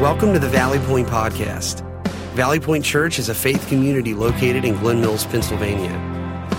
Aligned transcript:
Welcome 0.00 0.32
to 0.32 0.38
the 0.38 0.48
Valley 0.48 0.78
Point 0.78 1.08
Podcast. 1.08 1.82
Valley 2.32 2.58
Point 2.58 2.82
Church 2.82 3.18
is 3.18 3.28
a 3.28 3.34
faith 3.34 3.68
community 3.68 4.14
located 4.14 4.64
in 4.64 4.78
Glen 4.78 4.98
Mills, 4.98 5.26
Pennsylvania. 5.26 5.92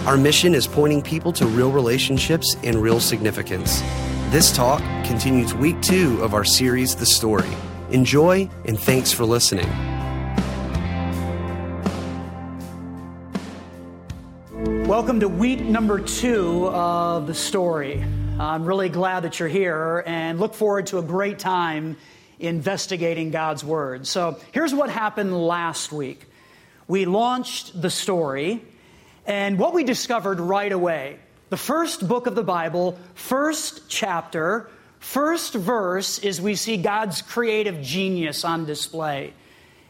Our 0.05 0.15
mission 0.15 0.53
is 0.53 0.67
pointing 0.67 1.01
people 1.01 1.33
to 1.33 1.47
real 1.47 1.71
relationships 1.71 2.55
and 2.63 2.75
real 2.75 2.99
significance. 2.99 3.81
This 4.29 4.55
talk 4.55 4.79
continues 5.03 5.55
week 5.55 5.81
two 5.81 6.21
of 6.21 6.35
our 6.35 6.43
series, 6.43 6.95
The 6.95 7.07
Story. 7.07 7.49
Enjoy 7.89 8.47
and 8.65 8.79
thanks 8.79 9.11
for 9.11 9.25
listening. 9.25 9.67
Welcome 14.87 15.19
to 15.19 15.27
week 15.27 15.61
number 15.61 15.99
two 15.99 16.67
of 16.67 17.25
The 17.25 17.33
Story. 17.33 18.05
I'm 18.39 18.65
really 18.65 18.89
glad 18.89 19.21
that 19.21 19.39
you're 19.39 19.49
here 19.49 20.03
and 20.05 20.39
look 20.39 20.53
forward 20.53 20.85
to 20.87 20.99
a 20.99 21.03
great 21.03 21.39
time 21.39 21.97
investigating 22.41 23.31
God's 23.31 23.63
Word. 23.63 24.07
So 24.07 24.39
here's 24.51 24.73
what 24.73 24.89
happened 24.89 25.35
last 25.47 25.91
week 25.91 26.25
we 26.87 27.05
launched 27.05 27.79
the 27.81 27.89
story, 27.89 28.61
and 29.25 29.57
what 29.57 29.73
we 29.73 29.83
discovered 29.83 30.39
right 30.39 30.71
away 30.71 31.19
the 31.51 31.57
first 31.57 32.07
book 32.07 32.27
of 32.27 32.35
the 32.35 32.43
Bible, 32.43 32.97
first 33.13 33.89
chapter, 33.89 34.69
first 34.99 35.53
verse 35.53 36.17
is 36.19 36.39
we 36.39 36.55
see 36.55 36.77
God's 36.77 37.21
creative 37.21 37.81
genius 37.81 38.45
on 38.45 38.65
display. 38.65 39.33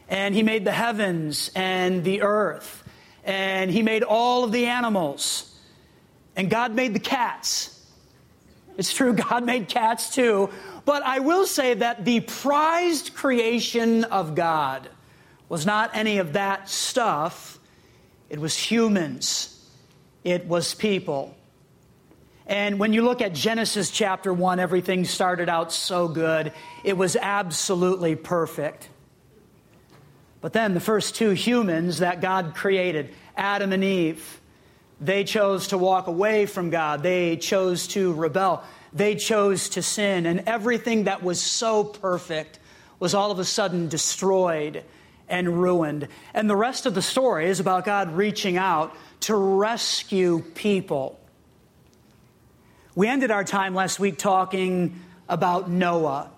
And 0.08 0.34
He 0.34 0.42
made 0.42 0.64
the 0.64 0.72
heavens 0.72 1.52
and 1.54 2.02
the 2.02 2.22
earth, 2.22 2.82
and 3.22 3.70
He 3.70 3.82
made 3.82 4.02
all 4.02 4.42
of 4.42 4.50
the 4.50 4.66
animals, 4.66 5.56
and 6.34 6.50
God 6.50 6.74
made 6.74 6.94
the 6.94 7.00
cats. 7.00 7.80
It's 8.76 8.92
true, 8.92 9.12
God 9.30 9.44
made 9.44 9.68
cats 9.68 10.12
too, 10.12 10.50
but 10.84 11.02
I 11.02 11.20
will 11.20 11.46
say 11.46 11.74
that 11.74 12.04
the 12.04 12.20
prized 12.20 13.14
creation 13.14 14.04
of 14.04 14.34
God 14.34 14.88
was 15.48 15.66
not 15.66 15.90
any 15.94 16.18
of 16.18 16.32
that 16.32 16.68
stuff. 16.68 17.58
It 18.30 18.40
was 18.40 18.56
humans, 18.56 19.60
it 20.24 20.46
was 20.46 20.74
people. 20.74 21.36
And 22.46 22.78
when 22.78 22.92
you 22.92 23.02
look 23.02 23.22
at 23.22 23.32
Genesis 23.32 23.90
chapter 23.90 24.32
1, 24.32 24.58
everything 24.58 25.04
started 25.04 25.48
out 25.48 25.72
so 25.72 26.08
good. 26.08 26.52
It 26.82 26.96
was 26.96 27.16
absolutely 27.16 28.16
perfect. 28.16 28.88
But 30.40 30.52
then 30.52 30.74
the 30.74 30.80
first 30.80 31.14
two 31.14 31.30
humans 31.30 31.98
that 31.98 32.20
God 32.20 32.54
created, 32.54 33.14
Adam 33.36 33.72
and 33.72 33.84
Eve, 33.84 34.40
they 35.00 35.22
chose 35.22 35.68
to 35.68 35.78
walk 35.78 36.08
away 36.08 36.46
from 36.46 36.70
God. 36.70 37.02
They 37.02 37.36
chose 37.36 37.86
to 37.88 38.12
rebel 38.12 38.64
they 38.94 39.14
chose 39.14 39.70
to 39.70 39.82
sin, 39.82 40.26
and 40.26 40.40
everything 40.46 41.04
that 41.04 41.22
was 41.22 41.40
so 41.40 41.84
perfect 41.84 42.58
was 42.98 43.14
all 43.14 43.30
of 43.30 43.38
a 43.38 43.44
sudden 43.44 43.88
destroyed 43.88 44.84
and 45.28 45.62
ruined. 45.62 46.08
And 46.34 46.48
the 46.48 46.56
rest 46.56 46.86
of 46.86 46.94
the 46.94 47.02
story 47.02 47.48
is 47.48 47.58
about 47.58 47.84
God 47.84 48.16
reaching 48.16 48.56
out 48.56 48.94
to 49.20 49.34
rescue 49.34 50.42
people. 50.54 51.18
We 52.94 53.08
ended 53.08 53.30
our 53.30 53.44
time 53.44 53.74
last 53.74 53.98
week 53.98 54.18
talking 54.18 55.00
about 55.28 55.70
Noah. 55.70 56.30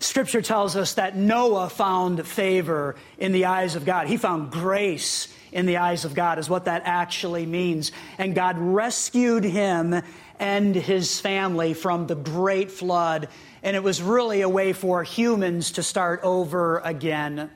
Scripture 0.00 0.42
tells 0.42 0.76
us 0.76 0.94
that 0.94 1.16
Noah 1.16 1.70
found 1.70 2.26
favor 2.26 2.96
in 3.18 3.32
the 3.32 3.46
eyes 3.46 3.76
of 3.76 3.84
God. 3.84 4.08
He 4.08 4.16
found 4.16 4.50
grace 4.50 5.32
in 5.52 5.64
the 5.64 5.78
eyes 5.78 6.04
of 6.04 6.14
God, 6.14 6.38
is 6.38 6.50
what 6.50 6.66
that 6.66 6.82
actually 6.84 7.46
means. 7.46 7.92
And 8.18 8.34
God 8.34 8.58
rescued 8.58 9.44
him 9.44 10.02
and 10.38 10.74
his 10.74 11.20
family 11.20 11.74
from 11.74 12.06
the 12.06 12.14
great 12.14 12.70
flood. 12.70 13.28
And 13.62 13.76
it 13.76 13.82
was 13.82 14.02
really 14.02 14.42
a 14.42 14.48
way 14.48 14.72
for 14.72 15.02
humans 15.02 15.72
to 15.72 15.82
start 15.82 16.20
over 16.22 16.78
again. 16.78 17.50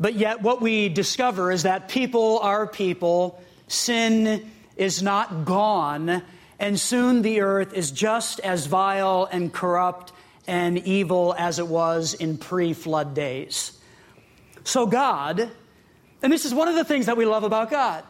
But 0.00 0.14
yet, 0.14 0.42
what 0.42 0.60
we 0.60 0.88
discover 0.88 1.50
is 1.50 1.64
that 1.64 1.88
people 1.88 2.38
are 2.38 2.66
people, 2.66 3.42
sin 3.66 4.50
is 4.76 5.02
not 5.02 5.44
gone, 5.44 6.22
and 6.58 6.78
soon 6.78 7.22
the 7.22 7.40
earth 7.40 7.74
is 7.74 7.90
just 7.90 8.40
as 8.40 8.66
vile 8.66 9.28
and 9.30 9.52
corrupt 9.52 10.12
and 10.46 10.78
evil 10.78 11.34
as 11.36 11.58
it 11.58 11.66
was 11.66 12.14
in 12.14 12.38
pre 12.38 12.72
flood 12.72 13.14
days. 13.14 13.78
So, 14.64 14.86
God, 14.86 15.50
and 16.22 16.32
this 16.32 16.44
is 16.44 16.54
one 16.54 16.68
of 16.68 16.74
the 16.74 16.84
things 16.84 17.06
that 17.06 17.16
we 17.16 17.24
love 17.24 17.44
about 17.44 17.70
God, 17.70 18.04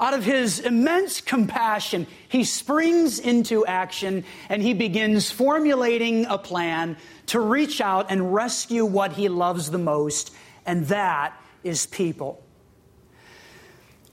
out 0.00 0.14
of 0.14 0.24
his 0.24 0.58
immense 0.58 1.20
compassion, 1.20 2.06
he 2.28 2.44
springs 2.44 3.18
into 3.18 3.64
action 3.64 4.24
and 4.48 4.62
he 4.62 4.74
begins 4.74 5.30
formulating 5.30 6.26
a 6.26 6.38
plan 6.38 6.96
to 7.26 7.40
reach 7.40 7.80
out 7.80 8.10
and 8.10 8.34
rescue 8.34 8.84
what 8.84 9.12
he 9.12 9.28
loves 9.28 9.70
the 9.70 9.78
most, 9.78 10.34
and 10.66 10.86
that 10.86 11.40
is 11.62 11.86
people. 11.86 12.42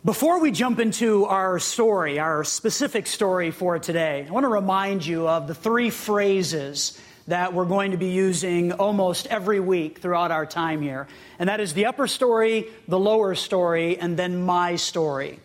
Before 0.04 0.40
we 0.40 0.52
jump 0.52 0.80
into 0.80 1.26
our 1.26 1.60
story, 1.60 2.18
our 2.18 2.44
specific 2.44 3.06
story 3.06 3.52
for 3.52 3.78
today, 3.78 4.26
I 4.28 4.32
want 4.32 4.46
to 4.46 4.50
remind 4.50 5.06
you 5.06 5.28
of 5.28 5.48
the 5.48 5.54
three 5.54 5.92
phrases 5.92 7.00
that 7.28 7.54
we're 7.54 7.66
going 7.66 7.92
to 7.92 7.98
be 7.98 8.10
using 8.10 8.72
almost 8.72 9.28
every 9.28 9.60
week 9.60 10.00
throughout 10.00 10.32
our 10.32 10.46
time 10.46 10.82
here. 10.82 11.08
And 11.38 11.50
that 11.50 11.60
is 11.60 11.74
the 11.74 11.86
upper 11.86 12.08
story, 12.08 12.68
the 12.88 12.98
lower 12.98 13.36
story, 13.36 14.00
and 14.00 14.18
then 14.18 14.44
my 14.44 14.76
story. 14.76 15.40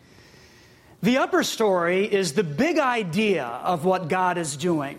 The 1.07 1.19
upper 1.19 1.45
story 1.45 2.13
is 2.13 2.33
the 2.33 2.43
big 2.43 2.81
idea 2.81 3.45
of 3.45 3.85
what 3.85 4.09
God 4.09 4.39
is 4.39 4.57
doing. 4.57 4.99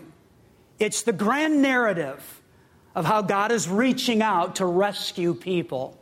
It's 0.78 1.02
the 1.02 1.12
grand 1.12 1.60
narrative 1.60 2.40
of 2.94 3.04
how 3.04 3.20
God 3.20 3.52
is 3.52 3.68
reaching 3.68 4.22
out 4.22 4.56
to 4.56 4.64
rescue 4.64 5.34
people. 5.34 6.00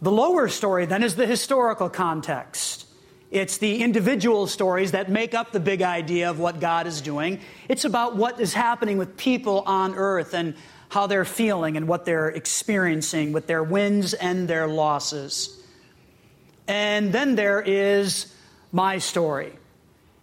The 0.00 0.10
lower 0.10 0.48
story 0.48 0.86
then 0.86 1.02
is 1.02 1.16
the 1.16 1.26
historical 1.26 1.90
context. 1.90 2.86
It's 3.30 3.58
the 3.58 3.82
individual 3.82 4.46
stories 4.46 4.92
that 4.92 5.10
make 5.10 5.34
up 5.34 5.52
the 5.52 5.60
big 5.60 5.82
idea 5.82 6.30
of 6.30 6.38
what 6.38 6.58
God 6.58 6.86
is 6.86 7.02
doing. 7.02 7.40
It's 7.68 7.84
about 7.84 8.16
what 8.16 8.40
is 8.40 8.54
happening 8.54 8.96
with 8.96 9.18
people 9.18 9.64
on 9.66 9.96
earth 9.96 10.32
and 10.32 10.54
how 10.88 11.06
they're 11.08 11.26
feeling 11.26 11.76
and 11.76 11.86
what 11.86 12.06
they're 12.06 12.30
experiencing 12.30 13.32
with 13.32 13.46
their 13.46 13.62
wins 13.62 14.14
and 14.14 14.48
their 14.48 14.66
losses. 14.66 15.62
And 16.66 17.12
then 17.12 17.34
there 17.34 17.60
is 17.60 18.32
my 18.72 18.98
story. 18.98 19.52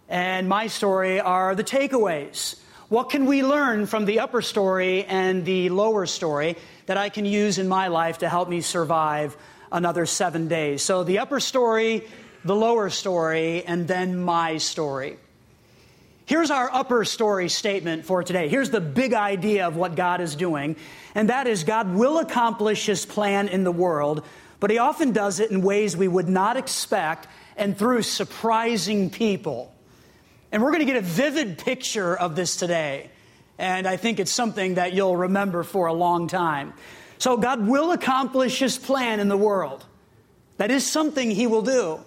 And 0.08 0.48
my 0.48 0.66
story 0.66 1.20
are 1.20 1.54
the 1.54 1.64
takeaways. 1.64 2.60
What 2.88 3.10
can 3.10 3.26
we 3.26 3.44
learn 3.44 3.86
from 3.86 4.04
the 4.04 4.18
upper 4.18 4.42
story 4.42 5.04
and 5.04 5.44
the 5.44 5.68
lower 5.68 6.06
story 6.06 6.56
that 6.86 6.96
I 6.96 7.08
can 7.08 7.24
use 7.24 7.58
in 7.58 7.68
my 7.68 7.86
life 7.86 8.18
to 8.18 8.28
help 8.28 8.48
me 8.48 8.60
survive 8.60 9.36
another 9.70 10.04
seven 10.06 10.48
days? 10.48 10.82
So, 10.82 11.04
the 11.04 11.20
upper 11.20 11.38
story, 11.38 12.08
the 12.44 12.56
lower 12.56 12.90
story, 12.90 13.62
and 13.64 13.86
then 13.86 14.18
my 14.18 14.58
story. 14.58 15.16
Here's 16.26 16.50
our 16.50 16.68
upper 16.72 17.04
story 17.04 17.48
statement 17.48 18.04
for 18.04 18.24
today. 18.24 18.48
Here's 18.48 18.70
the 18.70 18.80
big 18.80 19.14
idea 19.14 19.68
of 19.68 19.76
what 19.76 19.94
God 19.94 20.20
is 20.20 20.34
doing, 20.34 20.74
and 21.14 21.28
that 21.28 21.46
is 21.46 21.62
God 21.62 21.94
will 21.94 22.18
accomplish 22.18 22.86
His 22.86 23.06
plan 23.06 23.46
in 23.46 23.62
the 23.62 23.72
world, 23.72 24.24
but 24.58 24.70
He 24.70 24.78
often 24.78 25.12
does 25.12 25.38
it 25.38 25.52
in 25.52 25.62
ways 25.62 25.96
we 25.96 26.08
would 26.08 26.28
not 26.28 26.56
expect 26.56 27.28
and 27.60 27.76
through 27.76 28.02
surprising 28.02 29.10
people. 29.10 29.72
And 30.50 30.62
we're 30.62 30.70
going 30.70 30.80
to 30.80 30.86
get 30.86 30.96
a 30.96 31.02
vivid 31.02 31.58
picture 31.58 32.16
of 32.16 32.34
this 32.34 32.56
today. 32.56 33.10
And 33.58 33.86
I 33.86 33.98
think 33.98 34.18
it's 34.18 34.32
something 34.32 34.74
that 34.74 34.94
you'll 34.94 35.16
remember 35.16 35.62
for 35.62 35.86
a 35.86 35.92
long 35.92 36.26
time. 36.26 36.72
So, 37.18 37.36
God 37.36 37.68
will 37.68 37.92
accomplish 37.92 38.58
His 38.58 38.78
plan 38.78 39.20
in 39.20 39.28
the 39.28 39.36
world. 39.36 39.84
That 40.56 40.70
is 40.70 40.90
something 40.90 41.30
He 41.30 41.46
will 41.46 41.60
do. 41.60 42.00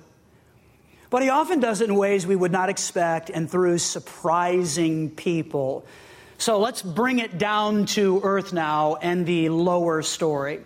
But 1.11 1.21
He 1.21 1.29
often 1.29 1.59
does 1.59 1.81
it 1.81 1.89
in 1.89 1.95
ways 1.95 2.25
we 2.25 2.35
would 2.35 2.51
not 2.51 2.69
expect 2.69 3.29
and 3.29 3.49
through 3.49 3.77
surprising 3.77 5.11
people. 5.11 5.85
So, 6.39 6.59
let's 6.59 6.81
bring 6.81 7.19
it 7.19 7.37
down 7.37 7.85
to 7.87 8.21
earth 8.23 8.53
now 8.53 8.95
and 8.95 9.23
the 9.27 9.49
lower 9.49 10.01
story. 10.01 10.61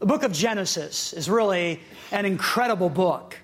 The 0.00 0.06
book 0.06 0.24
of 0.24 0.32
Genesis 0.32 1.12
is 1.12 1.30
really 1.30 1.80
an 2.10 2.26
incredible 2.26 2.90
book 2.90 3.38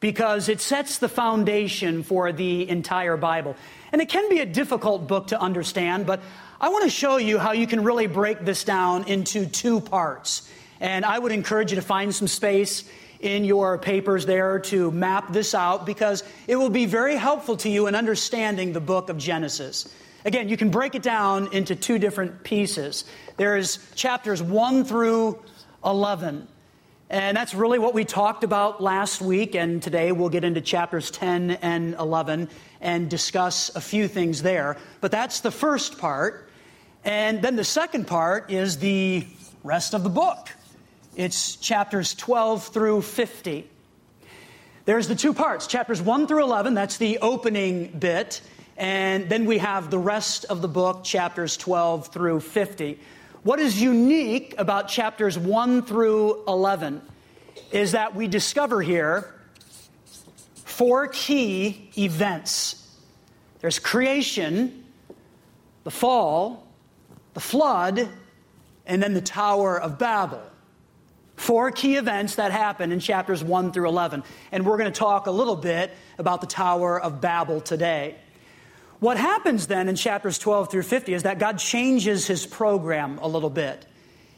because 0.00 0.48
it 0.48 0.60
sets 0.60 0.98
the 0.98 1.08
foundation 1.08 2.02
for 2.02 2.32
the 2.32 2.68
entire 2.68 3.16
Bible. 3.16 3.54
And 3.92 4.00
it 4.00 4.08
can 4.08 4.28
be 4.28 4.40
a 4.40 4.46
difficult 4.46 5.06
book 5.06 5.28
to 5.28 5.40
understand, 5.40 6.06
but 6.06 6.20
I 6.60 6.70
want 6.70 6.84
to 6.84 6.90
show 6.90 7.18
you 7.18 7.38
how 7.38 7.52
you 7.52 7.66
can 7.66 7.84
really 7.84 8.06
break 8.06 8.44
this 8.44 8.64
down 8.64 9.04
into 9.04 9.46
two 9.46 9.80
parts. 9.80 10.50
And 10.80 11.04
I 11.04 11.18
would 11.18 11.32
encourage 11.32 11.70
you 11.72 11.76
to 11.76 11.82
find 11.82 12.14
some 12.14 12.28
space 12.28 12.84
in 13.20 13.44
your 13.44 13.78
papers 13.78 14.24
there 14.24 14.58
to 14.58 14.90
map 14.90 15.32
this 15.32 15.54
out 15.54 15.84
because 15.84 16.24
it 16.46 16.56
will 16.56 16.70
be 16.70 16.86
very 16.86 17.16
helpful 17.16 17.56
to 17.58 17.68
you 17.68 17.86
in 17.86 17.94
understanding 17.94 18.72
the 18.72 18.80
book 18.80 19.10
of 19.10 19.18
Genesis. 19.18 19.92
Again, 20.24 20.48
you 20.48 20.56
can 20.56 20.70
break 20.70 20.94
it 20.94 21.02
down 21.02 21.52
into 21.52 21.74
two 21.76 21.98
different 21.98 22.44
pieces. 22.44 23.04
There's 23.36 23.78
chapters 23.94 24.42
1 24.42 24.84
through 24.84 25.38
11. 25.84 26.46
And 27.10 27.36
that's 27.36 27.54
really 27.54 27.80
what 27.80 27.92
we 27.92 28.04
talked 28.04 28.44
about 28.44 28.80
last 28.80 29.20
week. 29.20 29.56
And 29.56 29.82
today 29.82 30.12
we'll 30.12 30.28
get 30.28 30.44
into 30.44 30.60
chapters 30.60 31.10
10 31.10 31.50
and 31.50 31.94
11 31.94 32.48
and 32.80 33.10
discuss 33.10 33.74
a 33.74 33.80
few 33.80 34.06
things 34.06 34.42
there. 34.42 34.76
But 35.00 35.10
that's 35.10 35.40
the 35.40 35.50
first 35.50 35.98
part. 35.98 36.48
And 37.04 37.42
then 37.42 37.56
the 37.56 37.64
second 37.64 38.06
part 38.06 38.52
is 38.52 38.78
the 38.78 39.26
rest 39.64 39.92
of 39.92 40.04
the 40.04 40.08
book. 40.08 40.50
It's 41.16 41.56
chapters 41.56 42.14
12 42.14 42.68
through 42.68 43.02
50. 43.02 43.68
There's 44.84 45.08
the 45.08 45.16
two 45.16 45.34
parts 45.34 45.66
chapters 45.66 46.00
1 46.00 46.28
through 46.28 46.44
11, 46.44 46.74
that's 46.74 46.96
the 46.96 47.18
opening 47.18 47.88
bit. 47.88 48.40
And 48.76 49.28
then 49.28 49.46
we 49.46 49.58
have 49.58 49.90
the 49.90 49.98
rest 49.98 50.44
of 50.44 50.62
the 50.62 50.68
book, 50.68 51.02
chapters 51.02 51.56
12 51.56 52.06
through 52.06 52.38
50. 52.38 53.00
What 53.42 53.58
is 53.58 53.80
unique 53.80 54.54
about 54.58 54.88
chapters 54.88 55.38
1 55.38 55.82
through 55.82 56.44
11 56.46 57.00
is 57.72 57.92
that 57.92 58.14
we 58.14 58.26
discover 58.26 58.82
here 58.82 59.34
four 60.54 61.08
key 61.08 61.90
events 61.96 62.76
there's 63.60 63.78
creation, 63.78 64.84
the 65.84 65.90
fall, 65.90 66.66
the 67.34 67.40
flood, 67.40 68.08
and 68.86 69.02
then 69.02 69.12
the 69.12 69.20
Tower 69.20 69.78
of 69.78 69.98
Babel. 69.98 70.42
Four 71.36 71.70
key 71.70 71.96
events 71.96 72.36
that 72.36 72.52
happen 72.52 72.90
in 72.90 73.00
chapters 73.00 73.44
1 73.44 73.72
through 73.72 73.88
11. 73.88 74.22
And 74.50 74.64
we're 74.64 74.78
going 74.78 74.90
to 74.90 74.98
talk 74.98 75.26
a 75.26 75.30
little 75.30 75.56
bit 75.56 75.90
about 76.18 76.40
the 76.40 76.46
Tower 76.46 76.98
of 76.98 77.20
Babel 77.20 77.60
today. 77.60 78.16
What 79.00 79.16
happens 79.16 79.66
then 79.66 79.88
in 79.88 79.96
chapters 79.96 80.38
12 80.38 80.70
through 80.70 80.82
50 80.82 81.14
is 81.14 81.22
that 81.22 81.38
God 81.38 81.58
changes 81.58 82.26
his 82.26 82.44
program 82.44 83.18
a 83.22 83.26
little 83.26 83.48
bit 83.48 83.86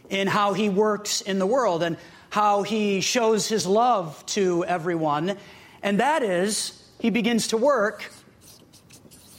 in 0.09 0.29
how 0.29 0.53
he 0.53 0.69
works 0.69 1.21
in 1.21 1.41
the 1.41 1.47
world 1.47 1.83
and 1.83 1.97
how 2.31 2.63
he 2.63 3.01
shows 3.01 3.49
his 3.49 3.67
love 3.67 4.25
to 4.27 4.65
everyone. 4.65 5.37
And 5.83 5.99
that 5.99 6.23
is, 6.23 6.81
he 7.01 7.11
begins 7.11 7.49
to 7.49 7.57
work 7.57 8.09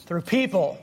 through 0.06 0.24
people. 0.24 0.78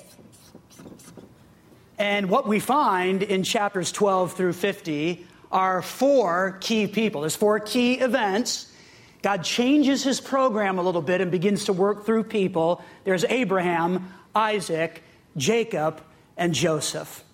And 1.99 2.31
what 2.31 2.49
we 2.49 2.61
find 2.61 3.23
in 3.23 3.43
chapters 3.43 3.93
12 3.93 4.33
through 4.33 4.55
50 4.55 5.27
are 5.53 5.83
four 5.83 6.57
key 6.63 6.87
people. 6.87 7.21
There's 7.21 7.37
four 7.37 7.61
key 7.61 8.01
events. 8.01 8.73
God 9.21 9.45
changes 9.45 10.03
his 10.03 10.19
program 10.19 10.79
a 10.79 10.83
little 10.83 11.03
bit 11.03 11.21
and 11.21 11.31
begins 11.31 11.67
to 11.67 11.75
work 11.75 12.07
through 12.07 12.25
people. 12.25 12.83
There's 13.05 13.25
Abraham, 13.25 14.11
Isaac, 14.35 15.03
Jacob, 15.37 16.00
and 16.37 16.55
Joseph. 16.55 17.25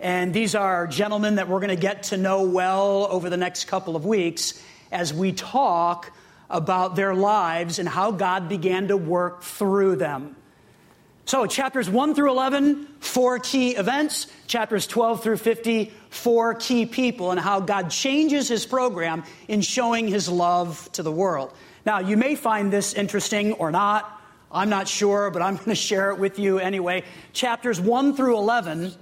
And 0.00 0.32
these 0.32 0.54
are 0.54 0.86
gentlemen 0.86 1.34
that 1.34 1.48
we're 1.48 1.60
going 1.60 1.68
to 1.68 1.76
get 1.76 2.04
to 2.04 2.16
know 2.16 2.44
well 2.44 3.06
over 3.10 3.28
the 3.28 3.36
next 3.36 3.66
couple 3.66 3.96
of 3.96 4.06
weeks 4.06 4.62
as 4.90 5.12
we 5.12 5.32
talk 5.32 6.10
about 6.48 6.96
their 6.96 7.14
lives 7.14 7.78
and 7.78 7.88
how 7.88 8.10
God 8.10 8.48
began 8.48 8.88
to 8.88 8.96
work 8.96 9.42
through 9.42 9.96
them. 9.96 10.36
So, 11.26 11.46
chapters 11.46 11.88
1 11.88 12.14
through 12.14 12.30
11, 12.30 12.88
four 12.98 13.38
key 13.38 13.76
events. 13.76 14.26
Chapters 14.48 14.86
12 14.88 15.22
through 15.22 15.36
50, 15.36 15.92
four 16.08 16.54
key 16.54 16.86
people, 16.86 17.30
and 17.30 17.38
how 17.38 17.60
God 17.60 17.90
changes 17.90 18.48
his 18.48 18.66
program 18.66 19.22
in 19.46 19.60
showing 19.60 20.08
his 20.08 20.28
love 20.28 20.90
to 20.94 21.04
the 21.04 21.12
world. 21.12 21.52
Now, 21.86 22.00
you 22.00 22.16
may 22.16 22.34
find 22.34 22.72
this 22.72 22.94
interesting 22.94 23.52
or 23.52 23.70
not. 23.70 24.19
I'm 24.52 24.68
not 24.68 24.88
sure, 24.88 25.30
but 25.30 25.42
I'm 25.42 25.56
going 25.58 25.68
to 25.68 25.74
share 25.74 26.10
it 26.10 26.18
with 26.18 26.38
you 26.38 26.58
anyway. 26.58 27.04
Chapters 27.32 27.80
1 27.80 28.16
through 28.16 28.36
11 28.38 28.94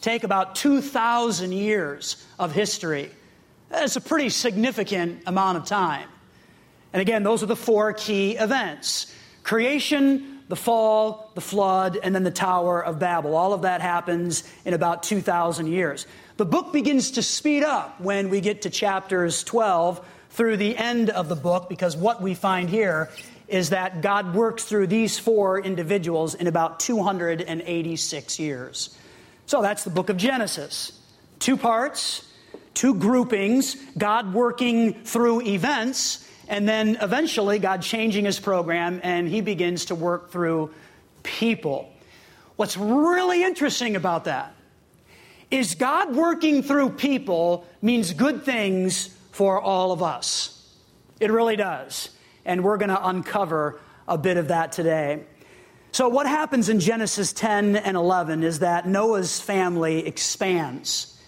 take 0.00 0.22
about 0.22 0.54
2,000 0.54 1.52
years 1.52 2.24
of 2.38 2.52
history. 2.52 3.10
That's 3.70 3.96
a 3.96 4.00
pretty 4.00 4.28
significant 4.28 5.22
amount 5.26 5.58
of 5.58 5.64
time. 5.64 6.08
And 6.92 7.02
again, 7.02 7.24
those 7.24 7.42
are 7.42 7.46
the 7.46 7.56
four 7.56 7.92
key 7.92 8.36
events 8.36 9.12
creation, 9.42 10.40
the 10.48 10.56
fall, 10.56 11.30
the 11.34 11.40
flood, 11.40 11.98
and 12.02 12.14
then 12.14 12.24
the 12.24 12.30
Tower 12.30 12.84
of 12.84 12.98
Babel. 12.98 13.36
All 13.36 13.52
of 13.52 13.62
that 13.62 13.80
happens 13.80 14.44
in 14.64 14.74
about 14.74 15.02
2,000 15.02 15.66
years. 15.66 16.06
The 16.36 16.44
book 16.44 16.72
begins 16.72 17.12
to 17.12 17.22
speed 17.22 17.62
up 17.62 18.00
when 18.00 18.28
we 18.28 18.40
get 18.40 18.62
to 18.62 18.70
chapters 18.70 19.42
12 19.44 20.06
through 20.30 20.56
the 20.56 20.76
end 20.76 21.10
of 21.10 21.28
the 21.28 21.36
book, 21.36 21.68
because 21.68 21.96
what 21.96 22.20
we 22.20 22.34
find 22.34 22.68
here 22.68 23.08
is 23.48 23.70
that 23.70 24.00
God 24.02 24.34
works 24.34 24.64
through 24.64 24.88
these 24.88 25.18
four 25.18 25.60
individuals 25.60 26.34
in 26.34 26.46
about 26.46 26.80
286 26.80 28.38
years. 28.38 28.96
So 29.46 29.62
that's 29.62 29.84
the 29.84 29.90
book 29.90 30.08
of 30.08 30.16
Genesis. 30.16 30.92
Two 31.38 31.56
parts, 31.56 32.26
two 32.74 32.94
groupings, 32.94 33.76
God 33.96 34.34
working 34.34 34.94
through 35.04 35.42
events 35.42 36.26
and 36.48 36.68
then 36.68 36.96
eventually, 37.00 37.58
God 37.58 37.82
changing 37.82 38.24
his 38.24 38.38
program, 38.38 39.00
and 39.02 39.28
he 39.28 39.40
begins 39.40 39.86
to 39.86 39.94
work 39.94 40.30
through 40.30 40.72
people. 41.22 41.92
What's 42.54 42.76
really 42.76 43.42
interesting 43.42 43.96
about 43.96 44.24
that 44.24 44.54
is 45.50 45.74
God 45.74 46.14
working 46.14 46.62
through 46.62 46.90
people 46.90 47.66
means 47.82 48.12
good 48.12 48.44
things 48.44 49.08
for 49.32 49.60
all 49.60 49.92
of 49.92 50.02
us. 50.02 50.52
It 51.20 51.30
really 51.30 51.56
does. 51.56 52.10
And 52.46 52.64
we're 52.64 52.78
going 52.78 52.88
to 52.88 53.06
uncover 53.06 53.78
a 54.08 54.16
bit 54.16 54.38
of 54.38 54.48
that 54.48 54.72
today. 54.72 55.24
So, 55.92 56.08
what 56.08 56.26
happens 56.26 56.70
in 56.70 56.80
Genesis 56.80 57.34
10 57.34 57.76
and 57.76 57.96
11 57.96 58.42
is 58.42 58.60
that 58.60 58.88
Noah's 58.88 59.38
family 59.40 60.06
expands. 60.06 61.20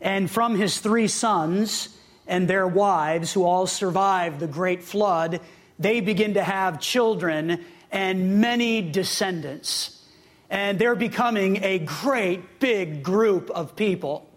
And 0.00 0.30
from 0.30 0.56
his 0.56 0.78
three 0.78 1.08
sons, 1.08 1.94
and 2.26 2.48
their 2.48 2.66
wives, 2.66 3.32
who 3.32 3.44
all 3.44 3.66
survived 3.66 4.40
the 4.40 4.46
great 4.46 4.82
flood, 4.82 5.40
they 5.78 6.00
begin 6.00 6.34
to 6.34 6.42
have 6.42 6.80
children 6.80 7.64
and 7.90 8.40
many 8.40 8.82
descendants. 8.82 10.02
And 10.50 10.78
they're 10.78 10.94
becoming 10.94 11.62
a 11.62 11.78
great 11.80 12.60
big 12.60 13.02
group 13.02 13.50
of 13.50 13.76
people. 13.76 14.28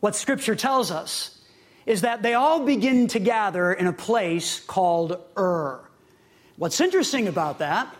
What 0.00 0.16
Scripture 0.16 0.56
tells 0.56 0.90
us 0.90 1.38
is 1.86 2.02
that 2.02 2.22
they 2.22 2.34
all 2.34 2.64
begin 2.64 3.08
to 3.08 3.18
gather 3.18 3.72
in 3.72 3.86
a 3.86 3.92
place 3.92 4.60
called 4.60 5.18
Ur. 5.36 5.80
What's 6.56 6.80
interesting 6.80 7.28
about 7.28 7.58
that 7.58 7.94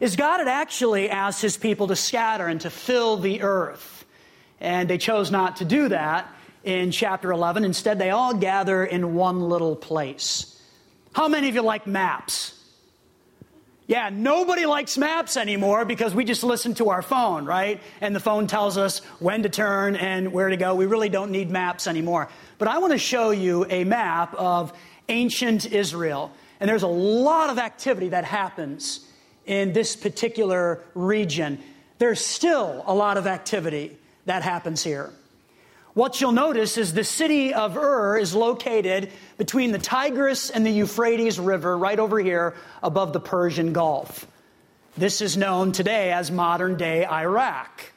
is 0.00 0.16
God 0.16 0.38
had 0.38 0.48
actually 0.48 1.10
asked 1.10 1.42
his 1.42 1.56
people 1.56 1.88
to 1.88 1.96
scatter 1.96 2.46
and 2.46 2.60
to 2.62 2.70
fill 2.70 3.16
the 3.16 3.42
earth. 3.42 4.04
And 4.60 4.88
they 4.88 4.98
chose 4.98 5.30
not 5.30 5.56
to 5.56 5.64
do 5.64 5.88
that 5.88 6.28
in 6.64 6.90
chapter 6.90 7.30
11. 7.30 7.64
Instead, 7.64 7.98
they 7.98 8.10
all 8.10 8.34
gather 8.34 8.84
in 8.84 9.14
one 9.14 9.40
little 9.40 9.76
place. 9.76 10.60
How 11.12 11.28
many 11.28 11.48
of 11.48 11.54
you 11.54 11.62
like 11.62 11.86
maps? 11.86 12.54
Yeah, 13.86 14.10
nobody 14.12 14.66
likes 14.66 14.98
maps 14.98 15.38
anymore 15.38 15.86
because 15.86 16.14
we 16.14 16.24
just 16.24 16.44
listen 16.44 16.74
to 16.74 16.90
our 16.90 17.00
phone, 17.00 17.46
right? 17.46 17.80
And 18.02 18.14
the 18.14 18.20
phone 18.20 18.46
tells 18.46 18.76
us 18.76 18.98
when 19.18 19.44
to 19.44 19.48
turn 19.48 19.96
and 19.96 20.30
where 20.30 20.50
to 20.50 20.58
go. 20.58 20.74
We 20.74 20.84
really 20.84 21.08
don't 21.08 21.30
need 21.30 21.50
maps 21.50 21.86
anymore. 21.86 22.28
But 22.58 22.68
I 22.68 22.78
want 22.78 22.92
to 22.92 22.98
show 22.98 23.30
you 23.30 23.66
a 23.70 23.84
map 23.84 24.34
of 24.34 24.72
ancient 25.08 25.70
Israel. 25.72 26.32
And 26.60 26.68
there's 26.68 26.82
a 26.82 26.88
lot 26.88 27.50
of 27.50 27.58
activity 27.58 28.08
that 28.10 28.24
happens 28.24 29.06
in 29.46 29.72
this 29.72 29.96
particular 29.96 30.82
region. 30.94 31.60
There's 31.98 32.24
still 32.24 32.84
a 32.86 32.94
lot 32.94 33.16
of 33.16 33.26
activity 33.26 33.96
that 34.26 34.42
happens 34.42 34.82
here. 34.82 35.10
What 35.94 36.20
you'll 36.20 36.32
notice 36.32 36.76
is 36.76 36.92
the 36.92 37.02
city 37.02 37.54
of 37.54 37.76
Ur 37.76 38.18
is 38.18 38.34
located 38.34 39.10
between 39.36 39.72
the 39.72 39.78
Tigris 39.78 40.50
and 40.50 40.64
the 40.64 40.70
Euphrates 40.70 41.40
River, 41.40 41.76
right 41.76 41.98
over 41.98 42.20
here 42.20 42.54
above 42.82 43.12
the 43.12 43.20
Persian 43.20 43.72
Gulf. 43.72 44.26
This 44.96 45.20
is 45.20 45.36
known 45.36 45.72
today 45.72 46.12
as 46.12 46.30
modern 46.30 46.76
day 46.76 47.06
Iraq. 47.06 47.92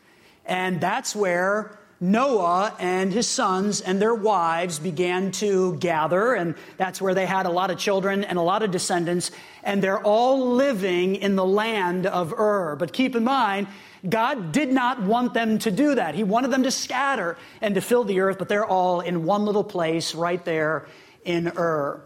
And 0.46 0.82
that's 0.82 1.16
where 1.16 1.78
Noah 2.04 2.76
and 2.80 3.14
his 3.14 3.28
sons 3.28 3.80
and 3.80 4.02
their 4.02 4.16
wives 4.16 4.80
began 4.80 5.32
to 5.34 5.76
gather, 5.76 6.34
and 6.34 6.56
that's 6.76 7.00
where 7.00 7.14
they 7.14 7.28
had 7.28 7.46
a 7.46 7.52
lot 7.52 7.70
of 7.70 7.78
children 7.78 8.24
and 8.24 8.40
a 8.40 8.42
lot 8.42 8.64
of 8.64 8.72
descendants, 8.72 9.30
and 9.64 9.84
they're 9.84 10.02
all 10.02 10.54
living 10.56 11.16
in 11.16 11.36
the 11.36 11.46
land 11.46 12.08
of 12.08 12.34
Ur. 12.34 12.76
But 12.76 12.92
keep 12.92 13.16
in 13.16 13.24
mind, 13.24 13.68
God 14.10 14.52
did 14.52 14.74
not 14.74 15.04
want 15.04 15.36
them 15.36 15.60
to 15.60 15.70
do 15.70 15.94
that. 15.94 16.16
He 16.16 16.24
wanted 16.24 16.50
them 16.50 16.64
to 16.64 16.72
scatter 16.72 17.38
and 17.62 17.76
to 17.76 17.82
fill 17.82 18.04
the 18.04 18.22
earth, 18.22 18.40
but 18.40 18.50
they're 18.50 18.66
all 18.66 19.02
in 19.02 19.24
one 19.24 19.46
little 19.46 19.64
place 19.64 20.16
right 20.16 20.44
there 20.44 20.88
in 21.24 21.50
Ur. 21.56 22.02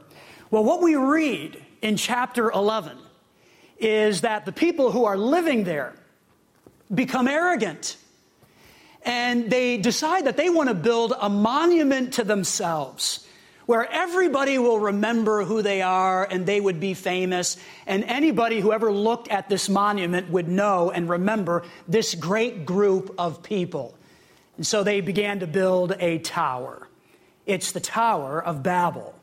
Well, 0.51 0.65
what 0.65 0.81
we 0.81 0.95
read 0.95 1.63
in 1.81 1.95
chapter 1.95 2.51
11 2.51 2.97
is 3.79 4.21
that 4.21 4.45
the 4.45 4.51
people 4.51 4.91
who 4.91 5.05
are 5.05 5.17
living 5.17 5.63
there 5.63 5.93
become 6.93 7.29
arrogant 7.29 7.95
and 9.05 9.49
they 9.49 9.77
decide 9.77 10.25
that 10.25 10.35
they 10.35 10.49
want 10.49 10.69
to 10.69 10.75
build 10.75 11.13
a 11.19 11.29
monument 11.29 12.13
to 12.13 12.23
themselves 12.23 13.25
where 13.65 13.89
everybody 13.91 14.57
will 14.57 14.79
remember 14.79 15.43
who 15.43 15.61
they 15.61 15.81
are 15.81 16.27
and 16.29 16.45
they 16.45 16.61
would 16.61 16.79
be 16.79 16.93
famous. 16.93 17.57
And 17.87 18.03
anybody 18.03 18.59
who 18.59 18.71
ever 18.71 18.91
looked 18.91 19.27
at 19.29 19.49
this 19.49 19.69
monument 19.69 20.29
would 20.29 20.47
know 20.47 20.91
and 20.91 21.09
remember 21.09 21.63
this 21.87 22.13
great 22.13 22.65
group 22.65 23.15
of 23.17 23.41
people. 23.41 23.95
And 24.57 24.67
so 24.67 24.83
they 24.83 25.01
began 25.01 25.39
to 25.39 25.47
build 25.47 25.95
a 25.99 26.19
tower. 26.19 26.87
It's 27.45 27.71
the 27.71 27.79
Tower 27.79 28.43
of 28.43 28.63
Babel. 28.63 29.14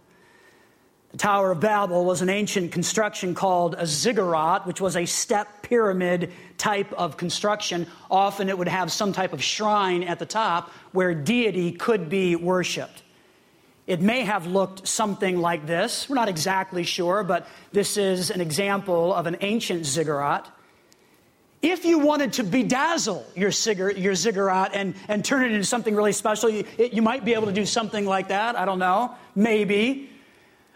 The 1.13 1.19
Tower 1.19 1.51
of 1.51 1.61
Babel 1.61 2.07
was 2.07 2.23
an 2.23 2.31
ancient 2.31 2.73
construction 2.73 3.35
called 3.35 3.75
a 3.77 3.87
ziggurat, 3.87 4.67
which 4.67 4.81
was 4.81 4.97
a 4.97 5.05
step 5.05 5.63
pyramid 5.63 6.33
type 6.57 6.91
of 6.95 7.19
construction. 7.19 7.87
Often 8.11 8.49
it 8.49 8.57
would 8.57 8.69
have 8.69 8.91
some 8.91 9.13
type 9.13 9.35
of 9.35 9.43
shrine 9.43 10.05
at 10.05 10.19
the 10.19 10.25
top 10.25 10.71
where 10.93 11.15
deity 11.15 11.73
could 11.73 12.09
be 12.09 12.35
worshiped. 12.35 13.03
It 13.87 14.01
may 14.01 14.23
have 14.23 14.47
looked 14.47 14.89
something 14.89 15.39
like 15.39 15.67
this. 15.67 16.09
We're 16.09 16.15
not 16.15 16.31
exactly 16.31 16.83
sure, 16.83 17.23
but 17.25 17.47
this 17.73 17.99
is 17.99 18.31
an 18.31 18.41
example 18.41 19.13
of 19.13 19.27
an 19.27 19.37
ancient 19.43 19.85
ziggurat. 19.85 20.51
If 21.61 21.85
you 21.85 21.99
wanted 21.99 22.33
to 22.35 22.45
bedazzle 22.45 23.23
your, 23.37 23.51
ziggurat, 23.51 23.99
your 23.99 24.15
ziggurat 24.15 24.71
and, 24.73 24.95
and 25.09 25.23
turn 25.23 25.45
it 25.45 25.53
into 25.53 25.67
something 25.67 25.95
really 25.95 26.13
special, 26.13 26.49
you, 26.49 26.65
you 26.79 27.03
might 27.03 27.25
be 27.25 27.35
able 27.35 27.47
to 27.47 27.53
do 27.53 27.67
something 27.67 28.07
like 28.07 28.29
that. 28.29 28.57
I 28.57 28.65
don't 28.65 28.79
know. 28.79 29.15
Maybe. 29.35 30.09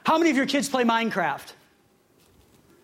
How 0.06 0.18
many 0.18 0.30
of 0.30 0.36
your 0.36 0.46
kids 0.46 0.68
play 0.68 0.84
Minecraft? 0.84 1.52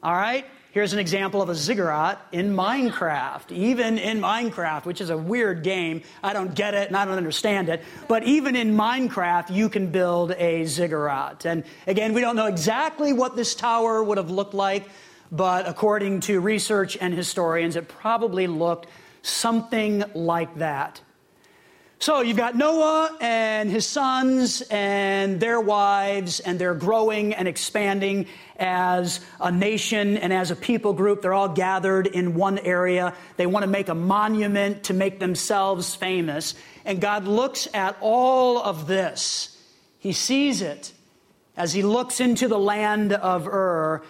All 0.02 0.12
right. 0.12 0.45
Here's 0.73 0.93
an 0.93 0.99
example 0.99 1.41
of 1.41 1.50
a 1.50 1.55
ziggurat 1.55 2.21
in 2.33 2.52
Minecraft. 2.52 3.52
Even 3.52 3.97
in 3.97 4.21
Minecraft, 4.21 4.87
which 4.87 5.00
is 5.00 5.09
a 5.09 5.17
weird 5.17 5.62
game, 5.62 6.02
I 6.21 6.33
don't 6.33 6.52
get 6.52 6.75
it 6.75 6.88
and 6.88 6.97
I 6.97 7.05
don't 7.05 7.17
understand 7.17 7.69
it. 7.69 7.85
But 8.09 8.25
even 8.25 8.57
in 8.57 8.75
Minecraft, 8.75 9.55
you 9.55 9.69
can 9.69 9.93
build 9.93 10.33
a 10.33 10.64
ziggurat. 10.64 11.47
And 11.47 11.62
again, 11.87 12.12
we 12.12 12.23
don't 12.23 12.35
know 12.35 12.47
exactly 12.47 13.12
what 13.12 13.37
this 13.37 13.55
tower 13.55 14.02
would 14.02 14.19
have 14.19 14.33
looked 14.33 14.55
like, 14.55 14.88
but 15.31 15.69
according 15.69 16.23
to 16.23 16.41
research 16.41 16.99
and 17.00 17.14
historians, 17.14 17.76
it 17.76 17.87
probably 17.87 18.49
looked 18.49 18.88
something 19.23 20.02
like 20.12 20.57
that. 20.57 21.00
So 22.03 22.21
you've 22.21 22.37
got 22.37 22.57
Noah 22.57 23.17
and 23.21 23.71
his 23.71 23.87
sons 23.87 24.61
and 24.73 25.39
their 25.39 25.61
wives, 25.61 26.41
and 26.41 26.59
they're 26.59 26.75
growing 26.75 27.33
and 27.33 27.47
expanding 27.47 28.27
as 28.57 29.21
a 29.41 29.53
nation 29.53 30.17
and 30.17 30.33
as 30.33 30.51
a 30.51 30.57
people 30.57 30.95
group. 30.95 31.23
They're 31.23 31.33
all 31.33 31.51
gathered 31.51 32.09
in 32.09 32.35
one 32.35 32.59
area. 32.59 33.15
They 33.37 33.47
want 33.47 33.63
to 33.63 33.69
make 33.69 33.89
a 33.89 33.95
monument 33.95 34.83
to 34.87 34.95
make 34.95 35.21
themselves 35.21 35.95
famous. 35.95 36.57
And 36.85 37.01
God 37.01 37.29
looks 37.29 37.69
at 37.73 37.97
all 38.01 38.61
of 38.61 38.89
this. 38.89 39.57
He 40.01 40.13
sees 40.13 40.61
it 40.61 40.93
as 41.57 41.73
he 41.73 41.85
looks 41.85 42.19
into 42.19 42.49
the 42.49 42.59
land 42.59 43.13
of 43.13 43.47
Ur, 43.47 44.03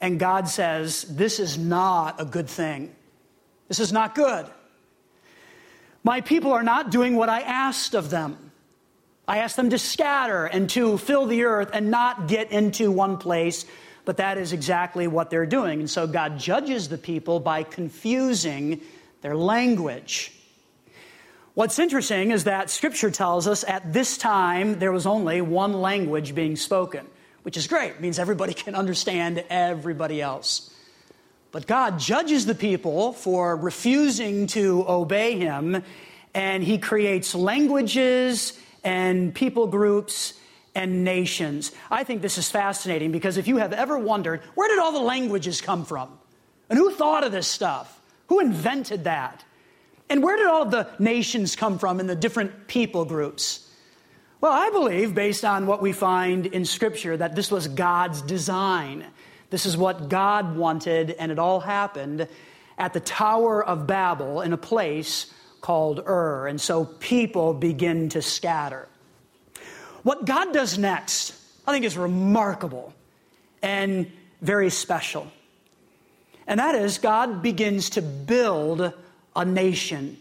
and 0.00 0.18
God 0.18 0.48
says, 0.48 1.02
This 1.02 1.38
is 1.38 1.56
not 1.56 2.20
a 2.20 2.24
good 2.24 2.50
thing. 2.50 2.92
This 3.68 3.78
is 3.78 3.92
not 3.92 4.16
good. 4.16 4.46
My 6.06 6.20
people 6.20 6.52
are 6.52 6.62
not 6.62 6.92
doing 6.92 7.16
what 7.16 7.28
I 7.28 7.40
asked 7.40 7.94
of 7.94 8.10
them. 8.10 8.52
I 9.26 9.38
asked 9.38 9.56
them 9.56 9.70
to 9.70 9.78
scatter 9.78 10.44
and 10.44 10.70
to 10.70 10.98
fill 10.98 11.26
the 11.26 11.42
earth 11.42 11.70
and 11.72 11.90
not 11.90 12.28
get 12.28 12.52
into 12.52 12.92
one 12.92 13.16
place, 13.16 13.64
but 14.04 14.18
that 14.18 14.38
is 14.38 14.52
exactly 14.52 15.08
what 15.08 15.30
they're 15.30 15.46
doing. 15.46 15.80
And 15.80 15.90
so 15.90 16.06
God 16.06 16.38
judges 16.38 16.88
the 16.88 16.96
people 16.96 17.40
by 17.40 17.64
confusing 17.64 18.82
their 19.20 19.34
language. 19.34 20.32
What's 21.54 21.80
interesting 21.80 22.30
is 22.30 22.44
that 22.44 22.70
scripture 22.70 23.10
tells 23.10 23.48
us 23.48 23.64
at 23.64 23.92
this 23.92 24.16
time 24.16 24.78
there 24.78 24.92
was 24.92 25.06
only 25.06 25.40
one 25.40 25.72
language 25.72 26.36
being 26.36 26.54
spoken, 26.54 27.04
which 27.42 27.56
is 27.56 27.66
great. 27.66 27.94
It 27.94 28.00
means 28.00 28.20
everybody 28.20 28.54
can 28.64 28.76
understand 28.76 29.42
everybody 29.50 30.22
else. 30.22 30.70
But 31.56 31.66
God 31.66 31.98
judges 31.98 32.44
the 32.44 32.54
people 32.54 33.14
for 33.14 33.56
refusing 33.56 34.46
to 34.48 34.84
obey 34.86 35.38
him, 35.38 35.82
and 36.34 36.62
he 36.62 36.76
creates 36.76 37.34
languages 37.34 38.60
and 38.84 39.34
people 39.34 39.66
groups 39.66 40.34
and 40.74 41.02
nations. 41.02 41.72
I 41.90 42.04
think 42.04 42.20
this 42.20 42.36
is 42.36 42.50
fascinating 42.50 43.10
because 43.10 43.38
if 43.38 43.48
you 43.48 43.56
have 43.56 43.72
ever 43.72 43.98
wondered, 43.98 44.42
where 44.54 44.68
did 44.68 44.78
all 44.78 44.92
the 44.92 44.98
languages 44.98 45.62
come 45.62 45.86
from? 45.86 46.10
And 46.68 46.78
who 46.78 46.92
thought 46.92 47.24
of 47.24 47.32
this 47.32 47.48
stuff? 47.48 48.02
Who 48.26 48.40
invented 48.40 49.04
that? 49.04 49.42
And 50.10 50.22
where 50.22 50.36
did 50.36 50.48
all 50.48 50.66
the 50.66 50.90
nations 50.98 51.56
come 51.56 51.78
from 51.78 52.00
and 52.00 52.06
the 52.06 52.14
different 52.14 52.66
people 52.68 53.06
groups? 53.06 53.66
Well, 54.42 54.52
I 54.52 54.68
believe, 54.68 55.14
based 55.14 55.42
on 55.42 55.66
what 55.66 55.80
we 55.80 55.92
find 55.94 56.44
in 56.44 56.66
Scripture, 56.66 57.16
that 57.16 57.34
this 57.34 57.50
was 57.50 57.66
God's 57.66 58.20
design. 58.20 59.06
This 59.50 59.66
is 59.66 59.76
what 59.76 60.08
God 60.08 60.56
wanted, 60.56 61.10
and 61.10 61.30
it 61.30 61.38
all 61.38 61.60
happened 61.60 62.28
at 62.78 62.92
the 62.92 63.00
Tower 63.00 63.64
of 63.64 63.86
Babel 63.86 64.40
in 64.40 64.52
a 64.52 64.58
place 64.58 65.32
called 65.60 66.00
Ur. 66.06 66.46
And 66.46 66.60
so 66.60 66.84
people 66.84 67.54
begin 67.54 68.08
to 68.10 68.22
scatter. 68.22 68.88
What 70.02 70.24
God 70.24 70.52
does 70.52 70.78
next, 70.78 71.34
I 71.66 71.72
think, 71.72 71.84
is 71.84 71.96
remarkable 71.96 72.92
and 73.62 74.10
very 74.40 74.70
special. 74.70 75.26
And 76.46 76.60
that 76.60 76.74
is, 76.74 76.98
God 76.98 77.42
begins 77.42 77.90
to 77.90 78.02
build 78.02 78.92
a 79.34 79.44
nation. 79.44 80.16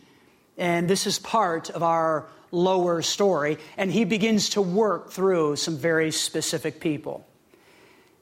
And 0.58 0.88
this 0.88 1.06
is 1.06 1.20
part 1.20 1.70
of 1.70 1.84
our 1.84 2.28
lower 2.52 3.02
story. 3.02 3.58
And 3.78 3.92
he 3.92 4.06
begins 4.06 4.50
to 4.50 4.62
work 4.62 5.12
through 5.12 5.58
some 5.58 5.78
very 5.78 6.12
specific 6.12 6.80
people. 6.80 7.26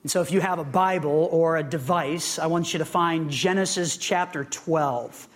And 0.04 0.12
so, 0.12 0.22
if 0.22 0.32
you 0.32 0.42
have 0.42 0.60
a 0.60 0.66
Bible 0.66 1.30
or 1.32 1.56
a 1.56 1.64
device, 1.64 2.38
I 2.38 2.48
want 2.48 2.74
you 2.74 2.80
to 2.80 2.86
find 2.86 3.30
Genesis 3.30 3.96
chapter 3.96 4.44
12. 4.44 5.30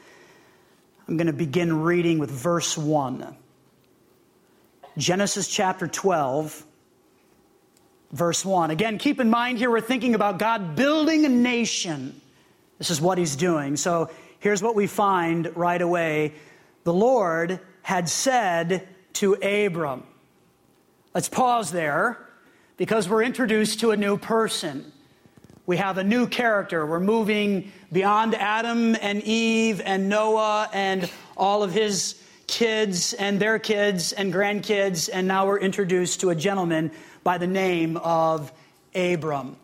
I'm 1.08 1.16
going 1.16 1.28
to 1.28 1.34
begin 1.34 1.84
reading 1.84 2.20
with 2.20 2.30
verse 2.30 2.78
1. 2.78 3.34
Genesis 4.98 5.48
chapter 5.48 5.88
12, 5.88 6.66
verse 8.12 8.44
1. 8.44 8.72
Again, 8.72 8.98
keep 8.98 9.22
in 9.22 9.30
mind 9.30 9.58
here 9.58 9.72
we're 9.72 9.80
thinking 9.80 10.16
about 10.16 10.38
God 10.38 10.76
building 10.76 11.24
a 11.24 11.30
nation. 11.30 12.20
This 12.78 12.90
is 12.90 13.00
what 13.00 13.18
he's 13.18 13.38
doing. 13.38 13.78
So, 13.78 14.12
here's 14.40 14.62
what 14.62 14.76
we 14.76 14.86
find 14.86 15.56
right 15.56 15.82
away. 15.82 16.34
The 16.84 16.94
Lord 16.94 17.62
had 17.84 18.10
said 18.10 18.86
to 19.14 19.36
Abram, 19.36 20.04
Let's 21.14 21.30
pause 21.30 21.72
there 21.72 22.27
because 22.78 23.10
we're 23.10 23.24
introduced 23.24 23.80
to 23.82 23.92
a 23.92 23.98
new 23.98 24.18
person. 24.18 24.92
We 25.66 25.78
have 25.78 25.98
a 25.98 26.04
new 26.04 26.28
character. 26.28 26.86
We're 26.86 27.00
moving 27.00 27.72
beyond 27.92 28.36
Adam 28.36 28.96
and 29.02 29.22
Eve 29.24 29.82
and 29.84 30.08
Noah 30.08 30.70
and 30.72 31.12
all 31.36 31.64
of 31.64 31.74
his 31.74 32.22
kids 32.48 33.14
and 33.14 33.40
their 33.40 33.60
kids 33.60 34.14
and 34.14 34.34
grandkids, 34.34 35.10
and 35.12 35.28
now 35.28 35.46
we're 35.48 35.60
introduced 35.60 36.22
to 36.22 36.30
a 36.30 36.36
gentleman 36.36 36.92
by 37.24 37.38
the 37.38 37.48
name 37.48 37.98
of 37.98 38.54
Abram. 38.96 39.58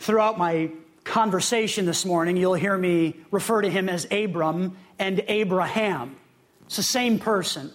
Throughout 0.00 0.36
my 0.36 0.70
conversation 1.04 1.86
this 1.86 2.04
morning, 2.04 2.36
you'll 2.36 2.54
hear 2.54 2.76
me 2.76 3.16
refer 3.30 3.62
to 3.62 3.70
him 3.70 3.88
as 3.88 4.06
Abram 4.10 4.76
and 4.98 5.22
Abraham. 5.28 6.16
It's 6.66 6.76
the 6.76 6.82
same 6.82 7.18
person. 7.18 7.70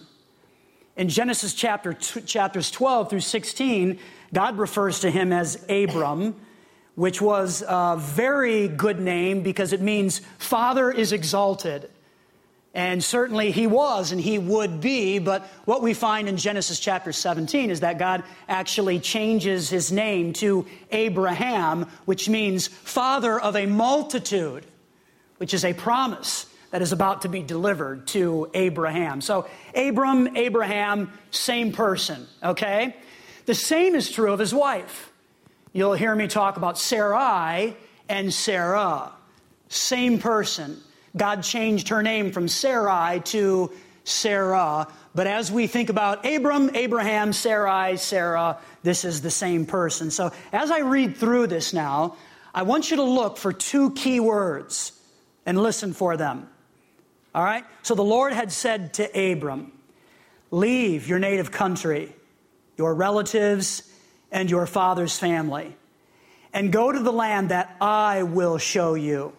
In 0.96 1.10
Genesis 1.10 1.52
chapter 1.52 1.92
chapters 1.92 2.70
12 2.70 3.10
through 3.10 3.20
16, 3.20 3.98
God 4.32 4.56
refers 4.56 5.00
to 5.00 5.10
him 5.10 5.30
as 5.30 5.62
Abram, 5.68 6.34
which 6.94 7.20
was 7.20 7.62
a 7.68 7.96
very 7.98 8.66
good 8.66 8.98
name 8.98 9.42
because 9.42 9.74
it 9.74 9.82
means 9.82 10.22
Father 10.38 10.90
is 10.90 11.12
exalted. 11.12 11.90
And 12.72 13.04
certainly 13.04 13.50
he 13.50 13.66
was 13.66 14.10
and 14.12 14.20
he 14.20 14.38
would 14.38 14.80
be, 14.80 15.18
but 15.18 15.46
what 15.66 15.82
we 15.82 15.92
find 15.92 16.30
in 16.30 16.38
Genesis 16.38 16.80
chapter 16.80 17.12
17 17.12 17.70
is 17.70 17.80
that 17.80 17.98
God 17.98 18.22
actually 18.48 18.98
changes 18.98 19.68
his 19.68 19.92
name 19.92 20.32
to 20.34 20.64
Abraham, 20.90 21.86
which 22.06 22.28
means 22.28 22.68
father 22.68 23.38
of 23.38 23.54
a 23.56 23.66
multitude, 23.66 24.64
which 25.38 25.52
is 25.52 25.64
a 25.64 25.74
promise 25.74 26.46
that 26.76 26.82
is 26.82 26.92
about 26.92 27.22
to 27.22 27.30
be 27.30 27.40
delivered 27.40 28.06
to 28.06 28.50
Abraham. 28.52 29.22
So, 29.22 29.48
Abram, 29.74 30.36
Abraham, 30.36 31.10
same 31.30 31.72
person, 31.72 32.26
okay? 32.42 32.94
The 33.46 33.54
same 33.54 33.94
is 33.94 34.12
true 34.12 34.30
of 34.30 34.38
his 34.38 34.52
wife. 34.52 35.10
You'll 35.72 35.94
hear 35.94 36.14
me 36.14 36.28
talk 36.28 36.58
about 36.58 36.76
Sarai 36.76 37.74
and 38.10 38.30
Sarah. 38.30 39.10
Same 39.70 40.18
person. 40.18 40.78
God 41.16 41.42
changed 41.44 41.88
her 41.88 42.02
name 42.02 42.30
from 42.30 42.46
Sarai 42.46 43.20
to 43.20 43.72
Sarah. 44.04 44.86
But 45.14 45.26
as 45.26 45.50
we 45.50 45.68
think 45.68 45.88
about 45.88 46.26
Abram, 46.26 46.72
Abraham, 46.74 47.32
Sarai, 47.32 47.96
Sarah, 47.96 48.58
this 48.82 49.06
is 49.06 49.22
the 49.22 49.30
same 49.30 49.64
person. 49.64 50.10
So 50.10 50.30
as 50.52 50.70
I 50.70 50.80
read 50.80 51.16
through 51.16 51.46
this 51.46 51.72
now, 51.72 52.18
I 52.54 52.64
want 52.64 52.90
you 52.90 52.98
to 52.98 53.02
look 53.02 53.38
for 53.38 53.54
two 53.54 53.92
key 53.92 54.20
words 54.20 54.92
and 55.46 55.62
listen 55.62 55.94
for 55.94 56.18
them. 56.18 56.50
All 57.36 57.44
right? 57.44 57.64
So 57.82 57.94
the 57.94 58.02
Lord 58.02 58.32
had 58.32 58.50
said 58.50 58.94
to 58.94 59.04
Abram, 59.32 59.70
Leave 60.50 61.06
your 61.06 61.20
native 61.20 61.52
country 61.52 62.12
your 62.76 62.94
relatives, 62.94 63.82
and 64.30 64.50
your 64.50 64.66
father's 64.66 65.18
family, 65.18 65.74
and 66.52 66.72
go 66.72 66.92
to 66.92 66.98
the 66.98 67.12
land 67.12 67.50
that 67.50 67.74
I 67.80 68.22
will 68.22 68.58
show 68.58 68.94
you. 68.94 69.32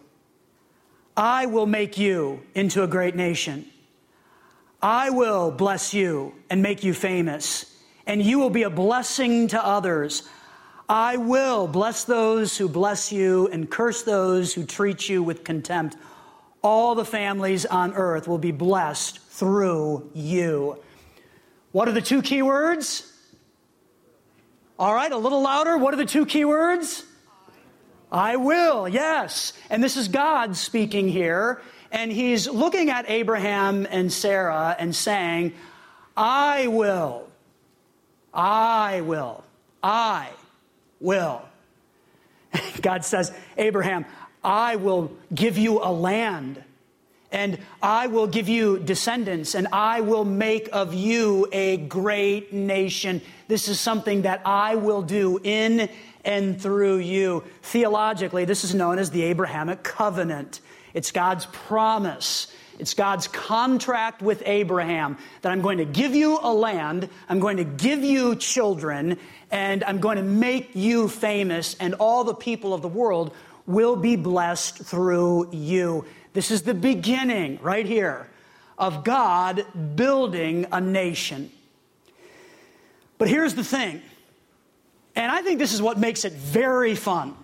I 1.16 1.46
will 1.46 1.66
make 1.66 1.98
you 1.98 2.42
into 2.54 2.82
a 2.82 2.86
great 2.86 3.14
nation. 3.14 3.66
I 4.80 5.10
will 5.10 5.50
bless 5.50 5.92
you 5.94 6.34
and 6.48 6.62
make 6.62 6.84
you 6.84 6.94
famous, 6.94 7.76
and 8.06 8.22
you 8.22 8.38
will 8.38 8.50
be 8.50 8.62
a 8.62 8.70
blessing 8.70 9.48
to 9.48 9.64
others. 9.64 10.28
I 10.88 11.16
will 11.16 11.66
bless 11.66 12.04
those 12.04 12.56
who 12.56 12.68
bless 12.68 13.12
you 13.12 13.48
and 13.48 13.70
curse 13.70 14.02
those 14.02 14.54
who 14.54 14.64
treat 14.64 15.08
you 15.08 15.22
with 15.22 15.44
contempt. 15.44 15.96
All 16.68 16.94
the 16.94 17.04
families 17.06 17.64
on 17.64 17.94
earth 17.94 18.28
will 18.28 18.36
be 18.36 18.50
blessed 18.50 19.20
through 19.20 20.10
you. 20.12 20.78
What 21.72 21.88
are 21.88 21.92
the 21.92 22.02
two 22.02 22.20
key 22.20 22.42
words? 22.42 23.10
All 24.78 24.94
right, 24.94 25.10
a 25.10 25.16
little 25.16 25.40
louder. 25.40 25.78
What 25.78 25.94
are 25.94 25.96
the 25.96 26.04
two 26.04 26.26
key 26.26 26.44
words? 26.44 27.04
I 28.12 28.36
will, 28.36 28.86
yes. 28.86 29.54
And 29.70 29.82
this 29.82 29.96
is 29.96 30.08
God 30.08 30.58
speaking 30.58 31.08
here. 31.08 31.62
And 31.90 32.12
he's 32.12 32.46
looking 32.46 32.90
at 32.90 33.08
Abraham 33.08 33.86
and 33.88 34.12
Sarah 34.12 34.76
and 34.78 34.94
saying, 34.94 35.54
I 36.18 36.66
will, 36.66 37.30
I 38.34 39.00
will, 39.00 39.42
I 39.82 40.28
will. 41.00 41.40
God 42.82 43.06
says, 43.06 43.32
Abraham, 43.56 44.04
I 44.42 44.76
will 44.76 45.12
give 45.34 45.58
you 45.58 45.82
a 45.82 45.92
land, 45.92 46.62
and 47.30 47.58
I 47.82 48.06
will 48.06 48.26
give 48.26 48.48
you 48.48 48.78
descendants, 48.78 49.54
and 49.54 49.68
I 49.72 50.00
will 50.00 50.24
make 50.24 50.68
of 50.72 50.94
you 50.94 51.48
a 51.52 51.76
great 51.76 52.52
nation. 52.52 53.20
This 53.48 53.68
is 53.68 53.78
something 53.78 54.22
that 54.22 54.42
I 54.44 54.76
will 54.76 55.02
do 55.02 55.38
in 55.42 55.88
and 56.24 56.60
through 56.60 56.98
you. 56.98 57.44
Theologically, 57.62 58.44
this 58.44 58.64
is 58.64 58.74
known 58.74 58.98
as 58.98 59.10
the 59.10 59.24
Abrahamic 59.24 59.82
covenant. 59.82 60.60
It's 60.94 61.10
God's 61.10 61.46
promise. 61.46 62.52
It's 62.78 62.94
God's 62.94 63.26
contract 63.26 64.22
with 64.22 64.42
Abraham 64.46 65.18
that 65.42 65.50
I'm 65.50 65.62
going 65.62 65.78
to 65.78 65.84
give 65.84 66.14
you 66.14 66.38
a 66.40 66.52
land, 66.52 67.08
I'm 67.28 67.40
going 67.40 67.56
to 67.56 67.64
give 67.64 68.04
you 68.04 68.36
children, 68.36 69.18
and 69.50 69.82
I'm 69.82 69.98
going 69.98 70.16
to 70.16 70.22
make 70.22 70.76
you 70.76 71.08
famous, 71.08 71.74
and 71.80 71.94
all 71.94 72.22
the 72.22 72.34
people 72.34 72.72
of 72.72 72.82
the 72.82 72.88
world 72.88 73.34
will 73.68 73.94
be 73.94 74.16
blessed 74.16 74.78
through 74.78 75.50
you. 75.52 76.04
This 76.32 76.50
is 76.50 76.62
the 76.62 76.74
beginning, 76.74 77.60
right 77.62 77.86
here, 77.86 78.28
of 78.76 79.04
God 79.04 79.64
building 79.94 80.66
a 80.72 80.80
nation. 80.80 81.52
But 83.18 83.28
here's 83.28 83.54
the 83.54 83.64
thing, 83.64 84.00
and 85.14 85.30
I 85.30 85.42
think 85.42 85.58
this 85.58 85.72
is 85.72 85.82
what 85.82 85.98
makes 85.98 86.24
it 86.24 86.32
very 86.32 86.94
fun. 86.94 87.36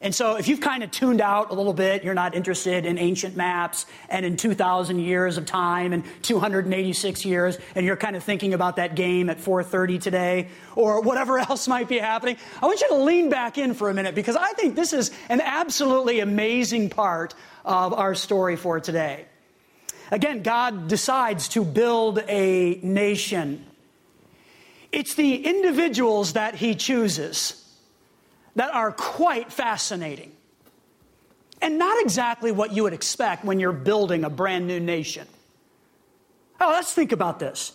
And 0.00 0.14
so, 0.14 0.36
if 0.36 0.46
you've 0.46 0.60
kind 0.60 0.84
of 0.84 0.92
tuned 0.92 1.20
out 1.20 1.50
a 1.50 1.54
little 1.54 1.72
bit, 1.72 2.04
you're 2.04 2.14
not 2.14 2.36
interested 2.36 2.86
in 2.86 2.98
ancient 2.98 3.34
maps 3.34 3.84
and 4.08 4.24
in 4.24 4.36
2,000 4.36 5.00
years 5.00 5.36
of 5.36 5.44
time 5.44 5.92
and 5.92 6.04
286 6.22 7.24
years, 7.24 7.58
and 7.74 7.84
you're 7.84 7.96
kind 7.96 8.14
of 8.14 8.22
thinking 8.22 8.54
about 8.54 8.76
that 8.76 8.94
game 8.94 9.28
at 9.28 9.38
4:30 9.38 10.00
today 10.00 10.48
or 10.76 11.00
whatever 11.00 11.38
else 11.38 11.66
might 11.66 11.88
be 11.88 11.98
happening, 11.98 12.36
I 12.62 12.66
want 12.66 12.80
you 12.80 12.88
to 12.88 12.94
lean 12.94 13.28
back 13.28 13.58
in 13.58 13.74
for 13.74 13.90
a 13.90 13.94
minute 13.94 14.14
because 14.14 14.36
I 14.36 14.52
think 14.52 14.76
this 14.76 14.92
is 14.92 15.10
an 15.28 15.40
absolutely 15.40 16.20
amazing 16.20 16.90
part 16.90 17.34
of 17.64 17.92
our 17.92 18.14
story 18.14 18.54
for 18.54 18.78
today. 18.78 19.24
Again, 20.12 20.44
God 20.44 20.86
decides 20.86 21.48
to 21.50 21.64
build 21.64 22.20
a 22.28 22.78
nation. 22.84 23.66
It's 24.92 25.14
the 25.14 25.44
individuals 25.44 26.34
that 26.34 26.54
He 26.54 26.76
chooses 26.76 27.64
that 28.58 28.74
are 28.74 28.90
quite 28.90 29.52
fascinating. 29.52 30.32
And 31.62 31.78
not 31.78 32.02
exactly 32.02 32.50
what 32.50 32.72
you 32.72 32.82
would 32.82 32.92
expect 32.92 33.44
when 33.44 33.60
you're 33.60 33.72
building 33.72 34.24
a 34.24 34.30
brand 34.30 34.66
new 34.66 34.80
nation. 34.80 35.28
Oh, 36.60 36.70
let's 36.70 36.92
think 36.92 37.12
about 37.12 37.38
this. 37.38 37.72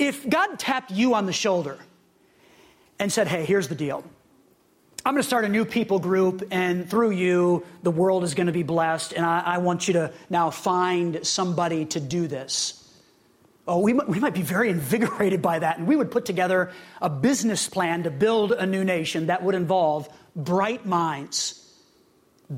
If 0.00 0.28
God 0.28 0.58
tapped 0.58 0.90
you 0.90 1.14
on 1.14 1.26
the 1.26 1.32
shoulder 1.32 1.78
and 2.98 3.12
said, 3.12 3.28
hey, 3.28 3.44
here's 3.44 3.68
the 3.68 3.76
deal. 3.76 4.04
I'm 5.06 5.14
going 5.14 5.22
to 5.22 5.26
start 5.26 5.44
a 5.44 5.48
new 5.48 5.64
people 5.64 6.00
group, 6.00 6.48
and 6.50 6.90
through 6.90 7.10
you, 7.12 7.64
the 7.84 7.92
world 7.92 8.24
is 8.24 8.34
going 8.34 8.48
to 8.48 8.52
be 8.52 8.64
blessed, 8.64 9.12
and 9.12 9.24
I, 9.24 9.40
I 9.40 9.58
want 9.58 9.86
you 9.86 9.94
to 9.94 10.12
now 10.30 10.50
find 10.50 11.24
somebody 11.24 11.84
to 11.86 12.00
do 12.00 12.26
this. 12.26 12.81
Oh, 13.66 13.78
we, 13.78 13.92
we 13.92 14.18
might 14.18 14.34
be 14.34 14.42
very 14.42 14.70
invigorated 14.70 15.40
by 15.40 15.60
that, 15.60 15.78
and 15.78 15.86
we 15.86 15.94
would 15.94 16.10
put 16.10 16.24
together 16.24 16.72
a 17.00 17.08
business 17.08 17.68
plan 17.68 18.02
to 18.02 18.10
build 18.10 18.52
a 18.52 18.66
new 18.66 18.82
nation 18.82 19.26
that 19.26 19.44
would 19.44 19.54
involve 19.54 20.08
bright 20.34 20.84
minds, 20.84 21.72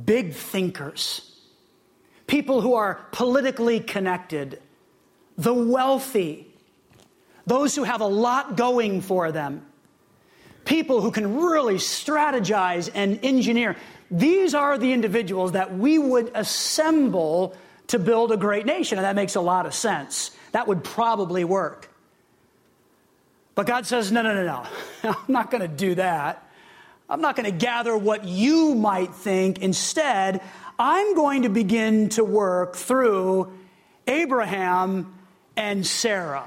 big 0.05 0.33
thinkers, 0.33 1.31
people 2.27 2.63
who 2.63 2.75
are 2.75 3.07
politically 3.13 3.81
connected, 3.81 4.63
the 5.37 5.53
wealthy, 5.53 6.47
those 7.47 7.77
who 7.77 7.85
have 7.85 8.01
a 8.01 8.07
lot 8.07 8.57
going 8.57 9.03
for 9.03 9.31
them, 9.31 9.67
people 10.65 11.03
who 11.03 11.11
can 11.11 11.37
really 11.37 11.75
strategize 11.75 12.91
and 12.95 13.23
engineer. 13.23 13.77
These 14.11 14.55
are 14.55 14.79
the 14.79 14.95
individuals 14.95 15.53
that 15.53 15.77
we 15.77 15.99
would 15.99 16.31
assemble 16.35 17.55
to 17.89 17.99
build 17.99 18.33
a 18.33 18.39
great 18.39 18.65
nation, 18.65 18.97
and 18.97 19.05
that 19.05 19.17
makes 19.17 19.35
a 19.35 19.43
lot 19.43 19.67
of 19.67 19.75
sense 19.75 20.31
that 20.55 20.69
would 20.69 20.85
probably 20.85 21.43
work. 21.43 21.91
But 23.57 23.67
God 23.67 23.87
says, 23.87 24.13
no, 24.13 24.23
no, 24.23 24.33
no, 24.35 24.45
no. 24.45 24.67
I'm 25.11 25.33
not 25.33 25.51
going 25.51 25.63
to 25.63 25.69
do 25.69 25.97
that. 25.97 26.49
I'm 27.11 27.21
not 27.21 27.35
going 27.35 27.51
to 27.51 27.59
gather 27.59 27.97
what 27.97 28.25
you 28.25 28.77
might 28.77 29.13
think. 29.17 29.63
Instead, 29.63 30.41
I'm 30.79 31.17
going 31.17 31.43
to 31.43 31.49
begin 31.49 32.09
to 32.11 32.23
work 32.23 32.77
through 32.77 33.53
Abraham 34.07 35.19
and 35.57 35.85
Sarah. 35.85 36.47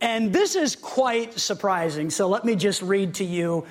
And 0.00 0.32
this 0.32 0.54
is 0.54 0.76
quite 0.76 1.40
surprising. 1.40 2.10
So 2.10 2.28
let 2.28 2.44
me 2.44 2.54
just 2.54 2.82
read 2.82 3.14
to 3.14 3.24
you 3.24 3.66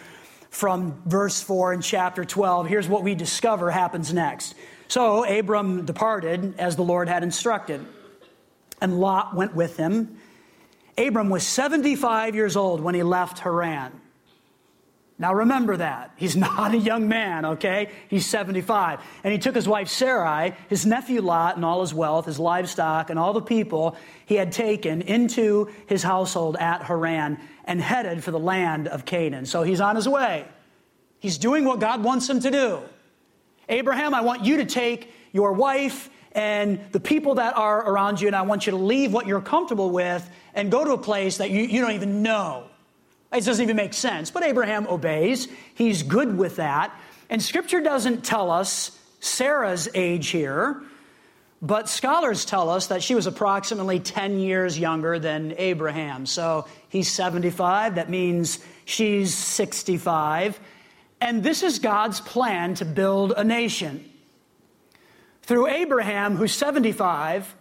from 0.50 1.02
verse 1.06 1.42
4 1.42 1.72
in 1.72 1.82
chapter 1.82 2.26
12. 2.26 2.68
Here's 2.68 2.90
what 2.90 3.04
we 3.04 3.16
discover 3.16 3.72
happens 3.72 4.14
next. 4.14 4.56
So 4.90 5.24
Abram 5.24 5.86
departed 5.86 6.60
as 6.60 6.76
the 6.76 6.84
Lord 6.84 7.08
had 7.08 7.24
instructed 7.24 7.86
and 8.82 9.00
Lot 9.00 9.36
went 9.36 9.56
with 9.56 9.78
him. 9.78 10.18
Abram 10.98 11.30
was 11.30 11.46
75 11.46 12.36
years 12.36 12.56
old 12.56 12.82
when 12.82 12.96
he 12.96 13.04
left 13.04 13.40
Haran. 13.40 14.00
Now 15.22 15.34
remember 15.34 15.76
that. 15.78 16.14
He's 16.16 16.36
not 16.38 16.74
a 16.74 16.78
young 16.78 17.10
man, 17.10 17.46
okay? 17.46 17.90
He's 18.08 18.26
75. 18.26 19.02
And 19.24 19.34
he 19.34 19.38
took 19.38 19.54
his 19.54 19.68
wife 19.68 19.90
Sarai, 19.90 20.56
his 20.70 20.86
nephew 20.86 21.22
Lot, 21.22 21.58
and 21.58 21.66
all 21.66 21.82
his 21.82 21.94
wealth, 21.94 22.26
his 22.26 22.40
livestock, 22.40 23.10
and 23.10 23.20
all 23.20 23.34
the 23.34 23.42
people 23.42 23.98
he 24.26 24.36
had 24.36 24.54
taken 24.54 25.02
into 25.02 25.70
his 25.88 26.02
household 26.02 26.56
at 26.58 26.84
Haran 26.84 27.38
and 27.66 27.82
headed 27.82 28.24
for 28.24 28.32
the 28.32 28.40
land 28.40 28.88
of 28.88 29.06
Canaan. 29.06 29.46
So 29.46 29.64
he's 29.64 29.82
on 29.82 29.96
his 29.96 30.08
way. 30.08 30.48
He's 31.20 31.38
doing 31.38 31.66
what 31.66 31.82
God 31.82 32.02
wants 32.02 32.30
him 32.30 32.40
to 32.40 32.50
do. 32.50 32.80
Abraham, 33.68 34.14
I 34.14 34.22
want 34.22 34.46
you 34.46 34.58
to 34.58 34.66
take 34.66 35.14
your 35.34 35.54
wife 35.54 36.10
and 36.40 36.80
the 36.94 37.02
people 37.02 37.36
that 37.36 37.58
are 37.58 37.92
around 37.92 38.22
you, 38.22 38.28
and 38.28 38.36
I 38.36 38.44
want 38.44 38.66
you 38.66 38.72
to 38.72 38.78
leave 38.78 39.12
what 39.12 39.28
you're 39.28 39.42
comfortable 39.42 39.90
with 39.90 40.28
and 40.54 40.72
go 40.72 40.86
to 40.86 40.94
a 40.94 40.98
place 40.98 41.40
that 41.40 41.50
you, 41.50 41.64
you 41.64 41.82
don't 41.82 41.92
even 41.92 42.24
know. 42.24 42.64
It 43.34 43.44
doesn't 43.44 43.62
even 43.62 43.76
make 43.76 43.94
sense. 43.94 44.32
But 44.32 44.46
Abraham 44.46 44.88
obeys. 44.88 45.50
He's 45.76 46.02
good 46.02 46.38
with 46.38 46.56
that. 46.56 46.98
And 47.30 47.44
scripture 47.44 47.82
doesn't 47.82 48.24
tell 48.24 48.52
us 48.52 48.98
Sarah's 49.20 49.90
age 49.94 50.30
here, 50.30 50.82
but 51.62 51.90
scholars 51.90 52.46
tell 52.46 52.70
us 52.70 52.88
that 52.88 53.04
she 53.04 53.16
was 53.16 53.28
approximately 53.28 54.00
10 54.00 54.40
years 54.40 54.80
younger 54.80 55.20
than 55.20 55.56
Abraham. 55.58 56.26
So 56.26 56.68
he's 56.88 57.12
75. 57.12 57.96
That 57.96 58.10
means 58.10 58.60
she's 58.86 59.36
65. 59.36 60.58
And 61.20 61.44
this 61.44 61.64
is 61.64 61.80
God's 61.80 62.22
plan 62.22 62.76
to 62.76 62.86
build 62.86 63.34
a 63.36 63.44
nation 63.44 64.10
through 65.50 65.66
Abraham, 65.66 66.36
who's 66.36 66.54
75, 66.54 67.56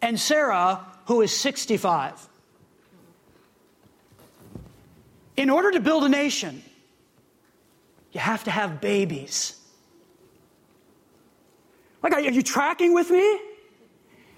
and 0.00 0.18
Sarah, 0.18 0.86
who 1.04 1.20
is 1.20 1.30
65. 1.30 2.26
In 5.36 5.50
order 5.50 5.70
to 5.72 5.80
build 5.80 6.04
a 6.04 6.08
nation, 6.08 6.62
you 8.12 8.20
have 8.20 8.44
to 8.44 8.50
have 8.50 8.80
babies. 8.80 9.54
Like, 12.02 12.14
are 12.14 12.20
you 12.20 12.42
tracking 12.42 12.94
with 12.94 13.10
me? 13.10 13.38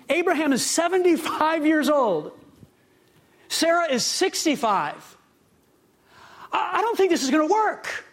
Abraham 0.09 0.53
is 0.53 0.67
75 0.67 1.65
years 1.65 1.89
old. 1.89 2.33
Sarah 3.47 3.93
is 3.93 4.05
65. 4.05 5.17
I 6.53 6.81
don't 6.83 6.97
think 6.97 7.13
this 7.13 7.23
is 7.23 7.31
going 7.31 7.47
to 7.47 7.55
work. 7.55 8.07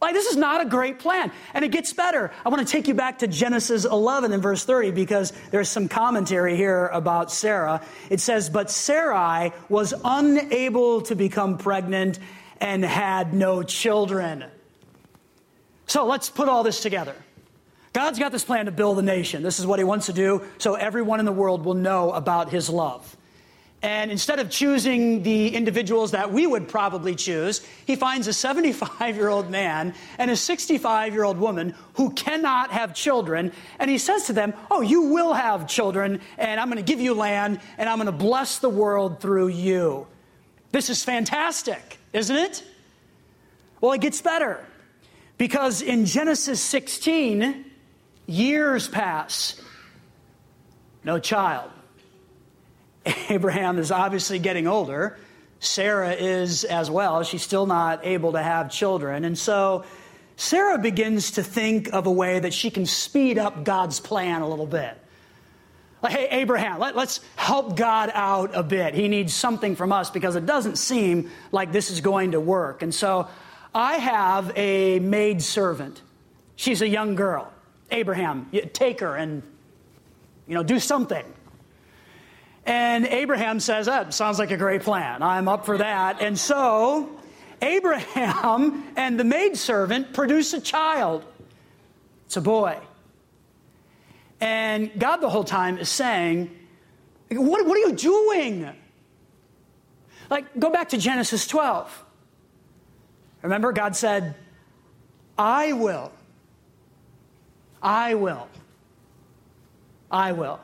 Like, 0.00 0.14
this 0.14 0.26
is 0.26 0.36
not 0.36 0.60
a 0.60 0.64
great 0.64 1.00
plan. 1.00 1.32
And 1.54 1.64
it 1.64 1.72
gets 1.72 1.92
better. 1.92 2.30
I 2.44 2.48
want 2.50 2.66
to 2.66 2.72
take 2.72 2.86
you 2.86 2.94
back 2.94 3.18
to 3.18 3.26
Genesis 3.26 3.84
11 3.84 4.32
and 4.32 4.42
verse 4.42 4.64
30 4.64 4.92
because 4.92 5.32
there's 5.50 5.68
some 5.68 5.88
commentary 5.88 6.56
here 6.56 6.86
about 6.86 7.32
Sarah. 7.32 7.82
It 8.08 8.20
says, 8.20 8.48
But 8.48 8.70
Sarai 8.70 9.52
was 9.68 9.94
unable 10.04 11.02
to 11.02 11.16
become 11.16 11.58
pregnant 11.58 12.20
and 12.60 12.84
had 12.84 13.34
no 13.34 13.62
children. 13.64 14.44
So 15.86 16.06
let's 16.06 16.30
put 16.30 16.48
all 16.48 16.62
this 16.62 16.80
together. 16.80 17.14
God's 17.92 18.18
got 18.18 18.30
this 18.30 18.44
plan 18.44 18.66
to 18.66 18.70
build 18.70 18.98
a 18.98 19.02
nation. 19.02 19.42
This 19.42 19.58
is 19.58 19.66
what 19.66 19.80
he 19.80 19.84
wants 19.84 20.06
to 20.06 20.12
do 20.12 20.44
so 20.58 20.74
everyone 20.74 21.18
in 21.18 21.26
the 21.26 21.32
world 21.32 21.64
will 21.64 21.74
know 21.74 22.12
about 22.12 22.50
his 22.50 22.68
love. 22.70 23.16
And 23.80 24.10
instead 24.10 24.40
of 24.40 24.50
choosing 24.50 25.22
the 25.22 25.54
individuals 25.54 26.10
that 26.10 26.32
we 26.32 26.48
would 26.48 26.66
probably 26.66 27.14
choose, 27.14 27.64
he 27.86 27.94
finds 27.94 28.26
a 28.26 28.32
75 28.32 29.14
year 29.14 29.28
old 29.28 29.50
man 29.50 29.94
and 30.18 30.30
a 30.32 30.36
65 30.36 31.14
year 31.14 31.22
old 31.22 31.38
woman 31.38 31.74
who 31.94 32.10
cannot 32.10 32.72
have 32.72 32.92
children. 32.92 33.52
And 33.78 33.88
he 33.88 33.98
says 33.98 34.26
to 34.26 34.32
them, 34.32 34.52
Oh, 34.68 34.80
you 34.80 35.02
will 35.02 35.32
have 35.32 35.68
children, 35.68 36.20
and 36.38 36.58
I'm 36.58 36.68
going 36.68 36.84
to 36.84 36.92
give 36.92 37.00
you 37.00 37.14
land, 37.14 37.60
and 37.76 37.88
I'm 37.88 37.98
going 37.98 38.06
to 38.06 38.12
bless 38.12 38.58
the 38.58 38.68
world 38.68 39.20
through 39.20 39.48
you. 39.48 40.08
This 40.72 40.90
is 40.90 41.04
fantastic, 41.04 41.98
isn't 42.12 42.36
it? 42.36 42.64
Well, 43.80 43.92
it 43.92 44.00
gets 44.00 44.20
better 44.20 44.64
because 45.38 45.82
in 45.82 46.04
Genesis 46.04 46.60
16, 46.60 47.64
years 48.26 48.88
pass, 48.88 49.60
no 51.04 51.20
child. 51.20 51.70
Abraham 53.28 53.78
is 53.78 53.90
obviously 53.90 54.38
getting 54.38 54.66
older. 54.66 55.18
Sarah 55.60 56.12
is 56.12 56.64
as 56.64 56.90
well. 56.90 57.22
She's 57.24 57.42
still 57.42 57.66
not 57.66 58.06
able 58.06 58.32
to 58.32 58.42
have 58.42 58.70
children. 58.70 59.24
And 59.24 59.36
so 59.36 59.84
Sarah 60.36 60.78
begins 60.78 61.32
to 61.32 61.42
think 61.42 61.92
of 61.92 62.06
a 62.06 62.12
way 62.12 62.38
that 62.38 62.54
she 62.54 62.70
can 62.70 62.86
speed 62.86 63.38
up 63.38 63.64
God's 63.64 63.98
plan 63.98 64.42
a 64.42 64.48
little 64.48 64.66
bit. 64.66 64.96
Like, 66.00 66.12
hey, 66.12 66.28
Abraham, 66.30 66.78
let, 66.78 66.96
us 66.96 67.20
help 67.34 67.76
God 67.76 68.12
out 68.14 68.54
a 68.54 68.62
bit. 68.62 68.94
He 68.94 69.08
needs 69.08 69.34
something 69.34 69.74
from 69.74 69.90
us 69.90 70.10
because 70.10 70.36
it 70.36 70.46
doesn't 70.46 70.78
seem 70.78 71.30
like 71.50 71.72
this 71.72 71.90
is 71.90 72.00
going 72.00 72.32
to 72.32 72.40
work. 72.40 72.82
And 72.82 72.94
so 72.94 73.26
I 73.74 73.94
have 73.94 74.52
a 74.56 75.00
maid 75.00 75.42
servant. 75.42 76.00
She's 76.54 76.82
a 76.82 76.88
young 76.88 77.16
girl. 77.16 77.52
Abraham, 77.90 78.48
take 78.72 79.00
her 79.00 79.16
and, 79.16 79.42
you 80.46 80.54
know, 80.54 80.62
do 80.62 80.78
something. 80.78 81.24
And 82.68 83.06
Abraham 83.06 83.60
says, 83.60 83.86
That 83.86 84.12
sounds 84.12 84.38
like 84.38 84.50
a 84.50 84.56
great 84.58 84.82
plan. 84.82 85.22
I'm 85.22 85.48
up 85.48 85.64
for 85.64 85.78
that. 85.78 86.20
And 86.20 86.38
so 86.38 87.08
Abraham 87.62 88.84
and 88.96 89.18
the 89.18 89.24
maidservant 89.24 90.12
produce 90.12 90.52
a 90.52 90.60
child. 90.60 91.24
It's 92.26 92.36
a 92.36 92.42
boy. 92.42 92.78
And 94.38 94.90
God, 94.98 95.16
the 95.16 95.30
whole 95.30 95.44
time, 95.44 95.78
is 95.78 95.88
saying, 95.88 96.54
What, 97.30 97.66
what 97.66 97.74
are 97.74 97.88
you 97.88 97.94
doing? 97.94 98.68
Like, 100.28 100.58
go 100.58 100.68
back 100.68 100.90
to 100.90 100.98
Genesis 100.98 101.46
12. 101.46 102.04
Remember, 103.40 103.72
God 103.72 103.96
said, 103.96 104.34
I 105.38 105.72
will. 105.72 106.12
I 107.80 108.14
will. 108.14 108.46
I 110.10 110.32
will 110.32 110.60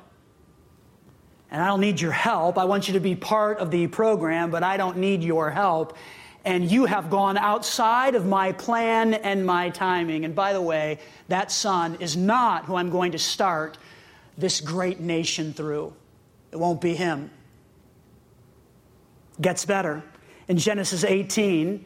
and 1.50 1.62
I 1.62 1.66
don't 1.66 1.80
need 1.80 2.00
your 2.00 2.12
help. 2.12 2.58
I 2.58 2.64
want 2.64 2.88
you 2.88 2.94
to 2.94 3.00
be 3.00 3.14
part 3.14 3.58
of 3.58 3.70
the 3.70 3.86
program, 3.86 4.50
but 4.50 4.62
I 4.62 4.76
don't 4.76 4.98
need 4.98 5.22
your 5.22 5.50
help. 5.50 5.96
And 6.44 6.70
you 6.70 6.84
have 6.84 7.10
gone 7.10 7.38
outside 7.38 8.14
of 8.14 8.26
my 8.26 8.52
plan 8.52 9.14
and 9.14 9.46
my 9.46 9.70
timing. 9.70 10.24
And 10.24 10.34
by 10.34 10.52
the 10.52 10.60
way, 10.60 10.98
that 11.28 11.50
son 11.50 11.96
is 12.00 12.16
not 12.16 12.66
who 12.66 12.74
I'm 12.74 12.90
going 12.90 13.12
to 13.12 13.18
start 13.18 13.78
this 14.36 14.60
great 14.60 15.00
nation 15.00 15.52
through. 15.52 15.94
It 16.52 16.56
won't 16.56 16.80
be 16.80 16.94
him. 16.94 17.30
Gets 19.40 19.64
better. 19.64 20.02
In 20.48 20.58
Genesis 20.58 21.04
18, 21.04 21.84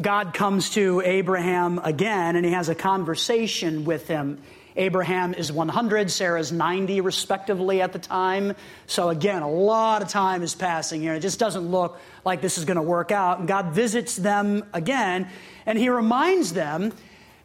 God 0.00 0.34
comes 0.34 0.70
to 0.70 1.00
Abraham 1.04 1.78
again 1.78 2.36
and 2.36 2.44
he 2.44 2.52
has 2.52 2.68
a 2.68 2.74
conversation 2.74 3.84
with 3.84 4.08
him. 4.08 4.42
Abraham 4.76 5.34
is 5.34 5.52
100, 5.52 6.10
Sarah's 6.10 6.50
90, 6.50 7.00
respectively, 7.00 7.80
at 7.80 7.92
the 7.92 7.98
time. 7.98 8.54
So, 8.86 9.08
again, 9.08 9.42
a 9.42 9.50
lot 9.50 10.02
of 10.02 10.08
time 10.08 10.42
is 10.42 10.54
passing 10.54 11.00
here. 11.00 11.14
It 11.14 11.20
just 11.20 11.38
doesn't 11.38 11.70
look 11.70 11.98
like 12.24 12.40
this 12.40 12.58
is 12.58 12.64
going 12.64 12.76
to 12.76 12.82
work 12.82 13.12
out. 13.12 13.38
And 13.38 13.46
God 13.46 13.72
visits 13.72 14.16
them 14.16 14.64
again, 14.72 15.28
and 15.64 15.78
He 15.78 15.88
reminds 15.88 16.52
them 16.52 16.92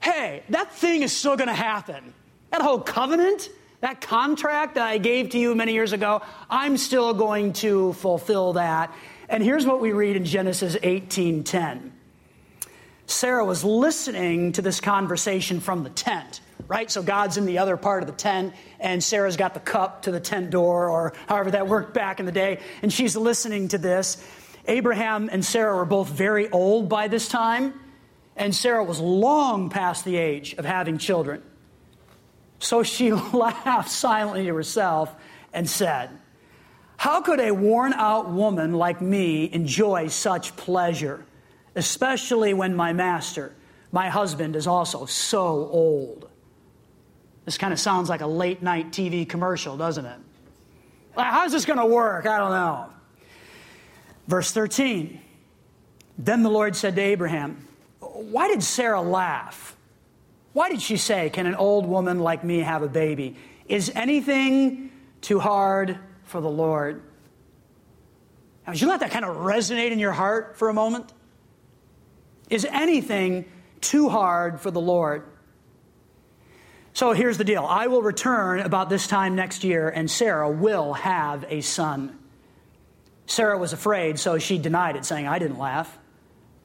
hey, 0.02 0.44
that 0.48 0.72
thing 0.74 1.04
is 1.04 1.12
still 1.12 1.36
going 1.36 1.50
to 1.50 1.54
happen. 1.54 2.14
That 2.52 2.62
whole 2.62 2.80
covenant, 2.80 3.50
that 3.82 4.00
contract 4.00 4.76
that 4.76 4.88
I 4.88 4.98
gave 4.98 5.32
to 5.32 5.38
you 5.38 5.54
many 5.56 5.74
years 5.74 5.92
ago, 5.92 6.22
I'm 6.50 6.78
still 6.78 7.14
going 7.14 7.52
to 7.54 7.92
fulfill 7.94 8.54
that. 8.54 8.94
And 9.28 9.44
here's 9.44 9.66
what 9.66 9.82
we 9.82 9.92
read 9.92 10.16
in 10.16 10.26
Genesis 10.26 10.76
18:10. 10.78 11.92
Sarah 13.08 13.44
was 13.44 13.64
listening 13.64 14.54
to 14.54 14.62
this 14.62 14.80
conversation 14.80 15.60
from 15.60 15.84
the 15.84 15.90
tent 15.90 16.42
right? 16.68 16.90
So 16.90 17.02
God's 17.02 17.38
in 17.38 17.46
the 17.46 17.60
other 17.60 17.78
part 17.78 18.04
of 18.04 18.08
the 18.08 18.16
tent, 18.16 18.54
and 18.80 19.04
Sarah's 19.04 19.38
got 19.38 19.54
the 19.54 19.60
cup 19.60 20.04
to 20.04 20.12
the 20.12 20.20
tent 20.20 20.50
door, 20.50 20.90
or 20.90 21.14
however 21.28 21.52
that 21.52 21.68
worked 21.68 21.94
back 21.94 22.20
in 22.20 22.26
the 22.26 22.32
day, 22.32 22.60
and 22.82 22.92
she's 22.92 23.16
listening 23.16 23.70
to 23.70 23.78
this. 23.78 24.24
Abraham 24.68 25.30
and 25.32 25.44
Sarah 25.44 25.76
were 25.76 25.86
both 25.86 26.10
very 26.10 26.50
old 26.50 26.90
by 26.90 27.08
this 27.08 27.28
time, 27.28 27.74
and 28.36 28.56
Sarah 28.56 28.84
was 28.84 29.00
long 29.00 29.70
past 29.70 30.06
the 30.06 30.18
age 30.18 30.54
of 30.54 30.66
having 30.66 30.98
children. 30.98 31.42
So 32.60 32.84
she 32.84 33.12
laughed 33.34 33.90
silently 33.90 34.46
to 34.46 34.54
herself 34.54 35.14
and 35.54 35.68
said, 35.68 36.12
How 36.98 37.22
could 37.22 37.40
a 37.40 37.52
worn 37.52 37.94
out 37.94 38.30
woman 38.30 38.74
like 38.74 39.02
me 39.02 39.50
enjoy 39.52 40.08
such 40.08 40.56
pleasure, 40.56 41.26
especially 41.76 42.54
when 42.54 42.76
my 42.76 42.94
master, 42.94 43.56
my 43.92 44.10
husband, 44.10 44.56
is 44.56 44.68
also 44.68 45.06
so 45.06 45.68
old? 45.72 46.29
This 47.50 47.58
kind 47.58 47.74
of 47.74 47.80
sounds 47.80 48.10
like 48.10 48.22
a 48.22 48.28
late 48.28 48.62
night 48.62 48.92
TV 48.92 49.28
commercial, 49.28 49.76
doesn't 49.76 50.06
it? 50.06 50.20
How's 51.18 51.52
this 51.52 51.66
going 51.66 51.80
to 51.80 51.86
work? 51.88 52.28
I 52.28 52.38
don't 52.38 52.52
know. 52.52 52.92
Verse 54.28 54.52
13 54.52 55.20
Then 56.20 56.44
the 56.44 56.52
Lord 56.52 56.76
said 56.76 56.96
to 56.98 57.02
Abraham, 57.02 57.68
Why 58.02 58.50
did 58.50 58.62
Sarah 58.62 59.02
laugh? 59.02 59.76
Why 60.54 60.70
did 60.70 60.80
she 60.80 60.96
say, 60.96 61.32
Can 61.32 61.48
an 61.48 61.56
old 61.56 61.88
woman 61.88 62.20
like 62.20 62.44
me 62.44 62.60
have 62.60 62.84
a 62.84 62.88
baby? 62.88 63.36
Is 63.66 63.92
anything 63.96 64.92
too 65.22 65.40
hard 65.40 65.98
for 66.26 66.42
the 66.42 66.52
Lord? 66.52 67.02
Now, 68.68 68.74
would 68.74 68.80
you 68.80 68.88
let 68.88 69.00
that 69.00 69.10
kind 69.10 69.26
of 69.26 69.38
resonate 69.38 69.90
in 69.90 69.98
your 69.98 70.14
heart 70.14 70.56
for 70.56 70.70
a 70.70 70.74
moment? 70.76 71.12
Is 72.52 72.64
anything 72.66 73.46
too 73.82 74.08
hard 74.08 74.62
for 74.62 74.70
the 74.70 74.80
Lord? 74.80 75.24
So 76.94 77.14
here's 77.14 77.38
the 77.38 77.44
deal 77.44 77.66
I 77.66 77.88
will 77.88 78.02
return 78.02 78.60
about 78.60 78.90
this 78.90 79.08
time 79.08 79.36
next 79.36 79.64
year, 79.64 79.90
and 79.90 80.10
Sarah 80.10 80.50
will 80.50 80.94
have 80.94 81.46
a 81.50 81.62
son. 81.62 82.18
Sarah 83.26 83.58
was 83.58 83.74
afraid, 83.74 84.20
so 84.20 84.40
she 84.40 84.58
denied 84.58 84.96
it, 84.96 85.06
saying, 85.06 85.28
I 85.28 85.38
didn't 85.40 85.60
laugh. 85.60 85.98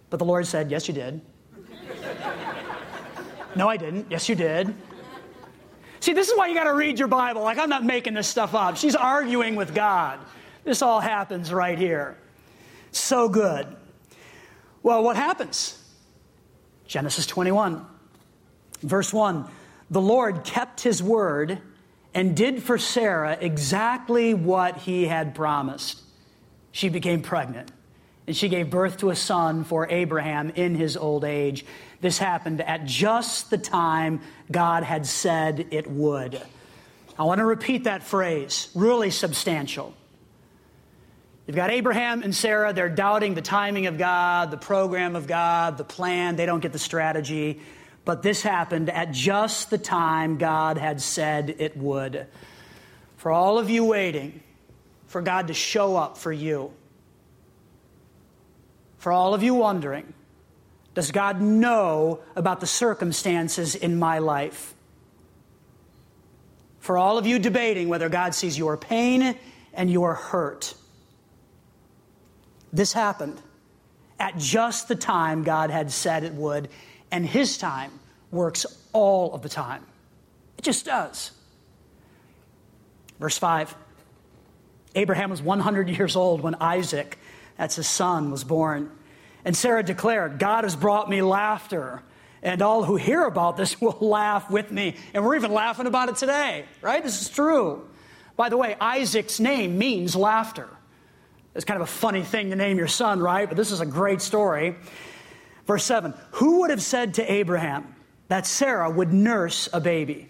But 0.09 0.19
the 0.19 0.25
Lord 0.25 0.47
said, 0.47 0.71
Yes, 0.71 0.89
you 0.89 0.95
did. 0.95 1.21
no, 3.57 3.69
I 3.69 3.77
didn't. 3.77 4.07
Yes, 4.11 4.29
you 4.29 4.35
did. 4.35 4.75
See, 6.01 6.13
this 6.13 6.29
is 6.29 6.37
why 6.37 6.49
you 6.49 6.55
got 6.55 6.65
to 6.65 6.75
read 6.75 6.99
your 6.99 7.09
Bible. 7.09 7.43
Like, 7.43 7.59
I'm 7.59 7.71
not 7.71 7.83
making 7.83 8.15
this 8.15 8.29
stuff 8.29 8.55
up. 8.55 8.77
She's 8.77 8.95
arguing 8.95 9.57
with 9.57 9.75
God. 9.75 10.21
This 10.63 10.83
all 10.83 11.01
happens 11.01 11.53
right 11.53 11.79
here. 11.79 12.17
So 12.93 13.29
good. 13.29 13.67
Well, 14.83 15.03
what 15.03 15.17
happens? 15.17 15.83
Genesis 16.87 17.27
21, 17.27 17.87
verse 18.83 19.13
1. 19.13 19.49
The 19.91 20.01
Lord 20.01 20.45
kept 20.45 20.81
his 20.81 21.03
word 21.03 21.61
and 22.15 22.37
did 22.37 22.63
for 22.63 22.79
Sarah 22.79 23.37
exactly 23.41 24.35
what 24.35 24.79
he 24.79 25.07
had 25.07 25.35
promised. 25.35 26.01
She 26.73 26.89
became 26.89 27.23
pregnant 27.23 27.71
and 28.27 28.37
she 28.37 28.49
gave 28.49 28.71
birth 28.71 28.99
to 28.99 29.11
a 29.11 29.17
son 29.17 29.65
for 29.65 29.89
Abraham 29.91 30.51
in 30.51 30.75
his 30.75 30.97
old 30.97 31.25
age. 31.25 31.65
This 32.01 32.19
happened 32.19 32.61
at 32.61 32.85
just 32.85 33.51
the 33.51 33.59
time 33.59 34.21
God 34.51 34.83
had 34.83 35.07
said 35.07 35.69
it 35.71 35.91
would. 35.91 36.41
I 37.19 37.25
want 37.25 37.39
to 37.39 37.45
repeat 37.45 37.85
that 37.85 38.03
phrase, 38.03 38.69
really 38.75 39.11
substantial. 39.11 39.95
You've 41.47 41.57
got 41.57 41.71
Abraham 41.71 42.23
and 42.23 42.35
Sarah, 42.35 42.73
they're 42.73 42.89
doubting 42.89 43.35
the 43.35 43.43
timing 43.43 43.87
of 43.87 43.99
God, 43.99 44.51
the 44.51 44.57
program 44.57 45.15
of 45.15 45.27
God, 45.27 45.77
the 45.77 45.85
plan, 45.85 46.37
they 46.37 46.47
don't 46.47 46.61
get 46.61 46.73
the 46.73 46.79
strategy. 46.79 47.61
But 48.05 48.23
this 48.23 48.43
happened 48.43 48.91
at 48.91 49.13
just 49.13 49.71
the 49.71 49.79
time 49.79 50.37
God 50.37 50.77
had 50.77 51.01
said 51.01 51.57
it 51.59 51.77
would. 51.77 52.27
For 53.17 53.33
all 53.33 53.59
of 53.59 53.71
you 53.71 53.85
waiting 53.85 54.43
for 55.07 55.23
God 55.23 55.49
to 55.49 55.55
show 55.55 55.97
up 55.97 56.19
for 56.19 56.33
you, 56.33 56.73
for 58.99 59.13
all 59.13 59.35
of 59.35 59.43
you 59.43 59.55
wondering, 59.55 60.13
does 60.95 61.11
God 61.11 61.41
know 61.41 62.21
about 62.37 62.61
the 62.61 62.67
circumstances 62.67 63.75
in 63.75 63.99
my 63.99 64.19
life? 64.19 64.75
For 66.81 66.99
all 66.99 67.17
of 67.17 67.27
you 67.27 67.39
debating 67.39 67.89
whether 67.89 68.09
God 68.09 68.35
sees 68.35 68.59
your 68.59 68.77
pain 68.77 69.37
and 69.73 69.91
your 69.91 70.15
hurt, 70.15 70.75
this 72.73 72.93
happened 72.93 73.41
at 74.21 74.37
just 74.37 74.89
the 74.89 74.95
time 74.95 75.43
God 75.43 75.71
had 75.71 75.91
said 75.91 76.25
it 76.25 76.35
would 76.35 76.69
and 77.15 77.25
His 77.25 77.57
time 77.59 77.93
works 78.33 78.67
all 78.93 79.35
of 79.35 79.43
the 79.43 79.49
time. 79.49 79.87
It 80.59 80.63
just 80.63 80.85
does. 80.85 81.31
Verse 83.21 83.39
5 83.39 83.73
Abraham 84.97 85.31
was 85.31 85.41
100 85.41 85.89
years 85.89 86.17
old 86.17 86.41
when 86.41 86.57
Isaac, 86.57 87.17
that's 87.57 87.77
his 87.77 87.87
son, 87.87 88.33
was 88.33 88.43
born. 88.43 88.91
And 89.45 89.57
Sarah 89.57 89.85
declared, 89.85 90.41
God 90.41 90.65
has 90.65 90.75
brought 90.75 91.09
me 91.09 91.23
laughter, 91.23 92.03
and 92.43 92.61
all 92.63 92.83
who 92.83 92.97
hear 92.97 93.23
about 93.25 93.57
this 93.57 93.81
will 93.81 93.97
laugh 94.01 94.51
with 94.51 94.73
me. 94.73 94.97
And 95.13 95.25
we're 95.25 95.37
even 95.37 95.53
laughing 95.53 95.87
about 95.87 96.09
it 96.09 96.17
today, 96.17 96.65
right? 96.83 97.03
This 97.03 97.23
is 97.23 97.29
true. 97.29 97.89
By 98.35 98.49
the 98.49 98.57
way, 98.57 98.77
Isaac's 98.81 99.39
name 99.39 99.79
means 99.79 100.17
laughter. 100.17 100.69
It's 101.55 101.65
kind 101.65 101.81
of 101.81 101.89
a 101.89 101.93
funny 101.93 102.25
thing 102.25 102.51
to 102.51 102.57
name 102.57 102.77
your 102.77 102.89
son, 102.89 103.21
right? 103.21 103.49
But 103.49 103.57
this 103.57 103.71
is 103.71 103.81
a 103.81 103.87
great 103.87 104.21
story. 104.21 104.75
Verse 105.67 105.85
7 105.85 106.15
Who 106.33 106.61
would 106.61 106.71
have 106.71 106.83
said 106.83 107.15
to 107.15 107.33
Abraham 107.33 107.95
that 108.29 108.47
Sarah 108.47 108.91
would 108.91 109.13
nurse 109.13 109.69
a 109.73 109.81
baby? 109.81 110.29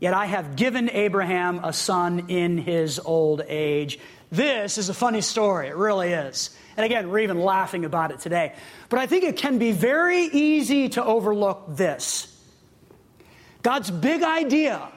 Yet 0.00 0.14
I 0.14 0.26
have 0.26 0.56
given 0.56 0.90
Abraham 0.90 1.60
a 1.62 1.72
son 1.72 2.28
in 2.28 2.58
his 2.58 2.98
old 2.98 3.42
age. 3.46 4.00
This 4.32 4.76
is 4.76 4.88
a 4.88 4.94
funny 4.94 5.20
story. 5.20 5.68
It 5.68 5.76
really 5.76 6.12
is. 6.12 6.50
And 6.76 6.84
again, 6.84 7.08
we're 7.08 7.20
even 7.20 7.38
laughing 7.38 7.84
about 7.84 8.10
it 8.10 8.18
today. 8.18 8.54
But 8.88 8.98
I 8.98 9.06
think 9.06 9.24
it 9.24 9.36
can 9.36 9.58
be 9.58 9.72
very 9.72 10.24
easy 10.24 10.88
to 10.90 11.04
overlook 11.04 11.64
this 11.68 12.28
God's 13.62 13.90
big 13.90 14.24
idea, 14.24 14.88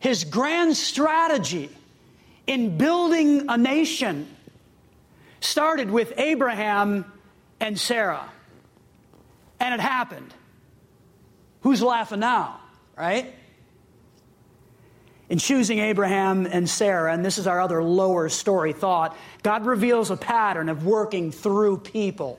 his 0.00 0.24
grand 0.24 0.76
strategy 0.76 1.70
in 2.46 2.76
building 2.76 3.48
a 3.48 3.56
nation 3.56 4.26
started 5.40 5.90
with 5.90 6.12
Abraham 6.16 7.04
and 7.60 7.78
Sarah. 7.78 8.28
And 9.60 9.74
it 9.74 9.80
happened. 9.80 10.34
Who's 11.62 11.82
laughing 11.82 12.20
now, 12.20 12.60
right? 12.96 13.34
In 15.30 15.38
choosing 15.38 15.78
Abraham 15.78 16.46
and 16.46 16.68
Sarah, 16.68 17.12
and 17.12 17.24
this 17.24 17.38
is 17.38 17.46
our 17.46 17.60
other 17.60 17.82
lower 17.82 18.28
story 18.28 18.72
thought, 18.72 19.16
God 19.42 19.64
reveals 19.64 20.10
a 20.10 20.16
pattern 20.16 20.68
of 20.68 20.84
working 20.84 21.32
through 21.32 21.78
people. 21.78 22.38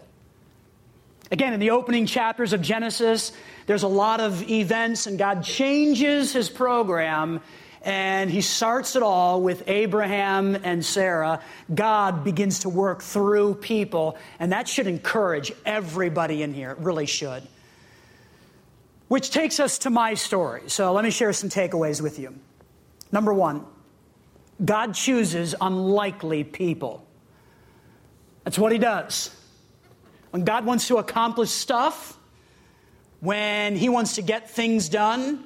Again, 1.32 1.54
in 1.54 1.60
the 1.60 1.72
opening 1.72 2.06
chapters 2.06 2.54
of 2.54 2.62
Genesis, 2.62 3.32
there's 3.66 3.82
a 3.82 3.88
lot 3.88 4.20
of 4.20 4.48
events, 4.48 5.08
and 5.08 5.18
God 5.18 5.44
changes 5.44 6.32
his 6.32 6.50
program 6.50 7.42
and 7.86 8.32
he 8.32 8.42
starts 8.42 8.96
it 8.96 9.04
all 9.04 9.42
with 9.42 9.64
Abraham 9.68 10.56
and 10.56 10.84
Sarah. 10.84 11.40
God 11.74 12.24
begins 12.24 12.60
to 12.60 12.70
work 12.70 13.04
through 13.04 13.56
people, 13.56 14.18
and 14.40 14.52
that 14.52 14.68
should 14.68 14.88
encourage 14.88 15.54
everybody 15.66 16.42
in 16.42 16.54
here. 16.54 16.72
It 16.72 16.80
really 16.80 17.06
should. 17.06 17.44
Which 19.08 19.30
takes 19.30 19.60
us 19.60 19.78
to 19.80 19.92
my 19.92 20.16
story. 20.16 20.64
So 20.66 20.94
let 20.94 21.04
me 21.06 21.12
share 21.12 21.32
some 21.32 21.50
takeaways 21.50 22.02
with 22.02 22.18
you. 22.18 22.34
Number 23.12 23.32
one, 23.32 23.64
God 24.64 24.96
chooses 24.96 25.54
unlikely 25.62 26.44
people. 26.44 27.06
That's 28.46 28.58
what 28.58 28.72
he 28.72 28.80
does. 28.80 29.30
When 30.32 30.44
God 30.44 30.66
wants 30.66 30.88
to 30.88 30.98
accomplish 30.98 31.52
stuff, 31.52 32.18
when 33.20 33.76
he 33.76 33.90
wants 33.90 34.16
to 34.16 34.24
get 34.24 34.50
things 34.50 34.90
done, 34.90 35.44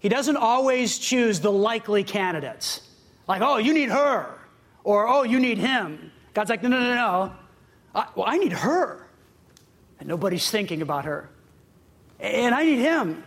he 0.00 0.08
doesn't 0.08 0.36
always 0.36 0.98
choose 0.98 1.40
the 1.40 1.52
likely 1.52 2.04
candidates. 2.04 2.80
Like, 3.28 3.42
oh, 3.42 3.58
you 3.58 3.72
need 3.72 3.90
her, 3.90 4.34
or 4.82 5.06
oh, 5.06 5.22
you 5.22 5.38
need 5.38 5.58
him. 5.58 6.10
God's 6.34 6.50
like, 6.50 6.62
no, 6.62 6.68
no, 6.68 6.80
no, 6.80 6.94
no. 6.94 7.32
I, 7.94 8.06
well, 8.16 8.26
I 8.26 8.38
need 8.38 8.52
her. 8.52 9.06
And 9.98 10.08
nobody's 10.08 10.50
thinking 10.50 10.82
about 10.82 11.04
her. 11.04 11.28
And 12.18 12.54
I 12.54 12.64
need 12.64 12.78
him. 12.78 13.22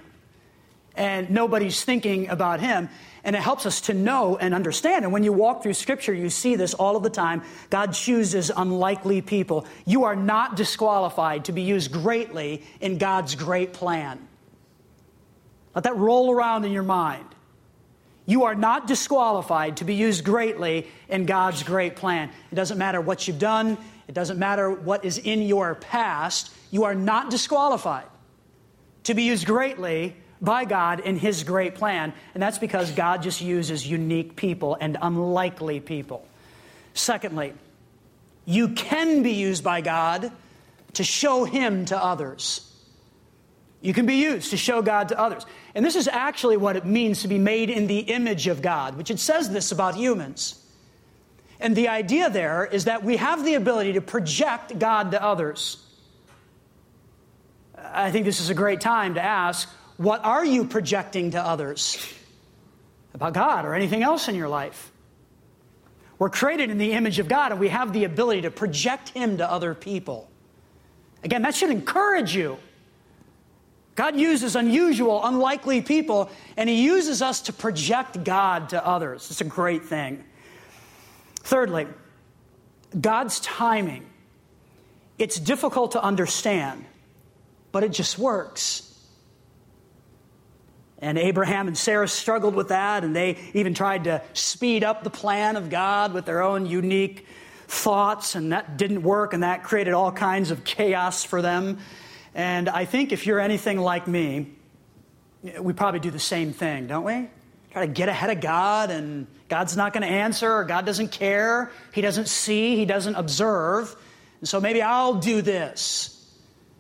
And 0.96 1.30
nobody's 1.30 1.84
thinking 1.84 2.30
about 2.30 2.60
him. 2.60 2.90
And 3.24 3.36
it 3.36 3.42
helps 3.42 3.66
us 3.66 3.82
to 3.82 3.94
know 3.94 4.38
and 4.38 4.54
understand. 4.54 5.06
And 5.06 5.14
when 5.14 5.24
you 5.24 5.32
walk 5.32 5.64
through 5.64 5.74
Scripture, 5.76 6.14
you 6.14 6.30
see 6.30 6.56
this 6.56 6.74
all 6.74 6.96
of 6.96 7.04
the 7.04 7.10
time. 7.10 7.44
God 7.70 7.94
chooses 7.94 8.52
unlikely 8.56 9.22
people. 9.22 9.66
You 9.86 10.04
are 10.04 10.16
not 10.16 10.56
disqualified 10.56 11.46
to 11.46 11.52
be 11.52 11.62
used 11.62 11.92
greatly 11.92 12.64
in 12.82 12.98
God's 12.98 13.36
great 13.36 13.74
plan. 13.74 14.28
Let 15.76 15.86
that 15.86 15.98
roll 15.98 16.32
around 16.32 16.66
in 16.66 16.72
your 16.72 16.84
mind. 16.84 17.26
You 18.26 18.44
are 18.44 18.56
not 18.56 18.88
disqualified 18.88 19.78
to 19.78 19.86
be 19.86 19.96
used 19.96 20.24
greatly 20.24 20.88
in 21.10 21.26
God's 21.26 21.64
great 21.64 21.96
plan. 21.96 22.30
It 22.52 22.56
doesn't 22.56 22.78
matter 22.78 23.02
what 23.02 23.28
you've 23.28 23.40
done, 23.40 23.78
it 24.08 24.16
doesn't 24.16 24.40
matter 24.40 24.70
what 24.70 25.06
is 25.06 25.18
in 25.18 25.42
your 25.42 25.76
past. 25.76 26.52
You 26.72 26.86
are 26.86 26.96
not 26.96 27.30
disqualified 27.30 28.06
to 29.04 29.14
be 29.14 29.24
used 29.24 29.46
greatly 29.46 30.16
by 30.42 30.66
God 30.66 31.00
in 31.00 31.18
His 31.18 31.44
great 31.44 31.76
plan. 31.76 32.14
And 32.34 32.44
that's 32.44 32.58
because 32.58 32.92
God 32.92 33.24
just 33.24 33.42
uses 33.42 33.88
unique 33.88 34.36
people 34.36 34.78
and 34.80 34.98
unlikely 35.02 35.80
people. 35.80 36.28
Secondly, 36.94 37.54
you 38.46 38.70
can 38.70 39.24
be 39.24 39.32
used 39.32 39.64
by 39.64 39.82
God 39.82 40.32
to 40.94 41.04
show 41.04 41.46
Him 41.46 41.86
to 41.86 41.98
others. 41.98 42.70
You 43.84 43.94
can 43.94 44.06
be 44.06 44.16
used 44.16 44.52
to 44.52 44.58
show 44.58 44.82
God 44.82 45.10
to 45.10 45.20
others. 45.20 45.46
And 45.76 45.86
this 45.86 45.98
is 45.98 46.08
actually 46.08 46.56
what 46.56 46.78
it 46.78 46.86
means 46.86 47.24
to 47.24 47.28
be 47.28 47.38
made 47.38 47.70
in 47.70 47.86
the 47.86 48.00
image 48.00 48.48
of 48.48 48.62
God, 48.62 48.96
which 48.96 49.12
it 49.12 49.20
says 49.20 49.50
this 49.50 49.74
about 49.74 49.96
humans. 49.96 50.58
And 51.60 51.76
the 51.76 51.90
idea 51.90 52.30
there 52.30 52.66
is 52.66 52.86
that 52.86 53.04
we 53.04 53.18
have 53.18 53.44
the 53.44 53.56
ability 53.56 53.94
to 53.94 54.02
project 54.02 54.80
God 54.80 55.12
to 55.12 55.22
others. 55.22 55.86
I 57.78 58.10
think 58.10 58.26
this 58.26 58.40
is 58.40 58.50
a 58.50 58.54
great 58.54 58.80
time 58.80 59.16
to 59.16 59.22
ask 59.22 59.70
what 59.98 60.24
are 60.24 60.46
you 60.46 60.64
projecting 60.64 61.32
to 61.32 61.46
others 61.46 62.08
about 63.14 63.34
God 63.34 63.66
or 63.66 63.76
anything 63.76 64.02
else 64.02 64.30
in 64.30 64.36
your 64.36 64.48
life? 64.48 64.94
We're 66.18 66.30
created 66.30 66.72
in 66.72 66.78
the 66.78 66.94
image 66.94 67.20
of 67.20 67.28
God 67.28 67.52
and 67.52 67.60
we 67.60 67.68
have 67.68 67.92
the 67.92 68.06
ability 68.06 68.44
to 68.44 68.52
project 68.52 69.10
Him 69.10 69.40
to 69.40 69.52
other 69.52 69.76
people. 69.76 70.30
Again, 71.22 71.42
that 71.42 71.54
should 71.54 71.70
encourage 71.70 72.34
you. 72.34 72.58
God 73.96 74.18
uses 74.18 74.56
unusual, 74.56 75.24
unlikely 75.24 75.82
people, 75.82 76.30
and 76.58 76.68
He 76.68 76.84
uses 76.84 77.22
us 77.22 77.42
to 77.42 77.54
project 77.54 78.24
God 78.24 78.70
to 78.70 78.86
others. 78.86 79.30
It's 79.30 79.42
a 79.42 79.46
great 79.46 79.86
thing. 79.86 80.24
Thirdly, 81.42 81.88
God's 83.00 83.40
timing. 83.40 84.06
It's 85.20 85.40
difficult 85.40 85.92
to 85.92 86.04
understand, 86.04 86.86
but 87.72 87.84
it 87.84 87.90
just 87.90 88.18
works. 88.18 88.90
And 90.98 91.18
Abraham 91.18 91.68
and 91.68 91.78
Sarah 91.78 92.08
struggled 92.08 92.56
with 92.56 92.70
that, 92.70 93.04
and 93.04 93.16
they 93.16 93.38
even 93.54 93.74
tried 93.74 94.06
to 94.06 94.22
speed 94.34 94.84
up 94.84 95.04
the 95.04 95.10
plan 95.10 95.56
of 95.56 95.70
God 95.70 96.14
with 96.14 96.26
their 96.26 96.42
own 96.42 96.66
unique 96.66 97.28
thoughts, 97.68 98.36
and 98.36 98.54
that 98.54 98.78
didn't 98.78 99.04
work, 99.04 99.34
and 99.34 99.44
that 99.44 99.64
created 99.64 99.94
all 99.94 100.12
kinds 100.12 100.50
of 100.50 100.64
chaos 100.64 101.24
for 101.24 101.42
them. 101.42 101.80
And 102.36 102.70
I 102.70 102.86
think 102.86 103.12
if 103.12 103.26
you're 103.28 103.40
anything 103.40 103.78
like 103.78 104.08
me, 104.08 104.54
we 105.60 105.74
probably 105.74 106.00
do 106.00 106.12
the 106.12 106.20
same 106.20 106.54
thing, 106.54 106.88
don't 106.88 107.04
we? 107.04 107.30
Try 107.72 107.86
to 107.86 107.92
get 107.92 108.10
ahead 108.10 108.30
of 108.30 108.42
God, 108.42 108.92
and 108.92 109.28
God's 109.50 109.76
not 109.76 109.94
going 109.94 110.04
to 110.04 110.10
answer, 110.10 110.52
or 110.52 110.64
God 110.64 110.86
doesn't 110.86 111.12
care, 111.12 111.72
He 111.92 112.02
doesn't 112.02 112.28
see, 112.28 112.76
He 112.76 112.86
doesn't 112.86 113.16
observe. 113.16 113.96
And 114.40 114.48
so 114.48 114.62
maybe 114.62 114.82
I'll 114.82 115.16
do 115.16 115.42
this. 115.42 116.10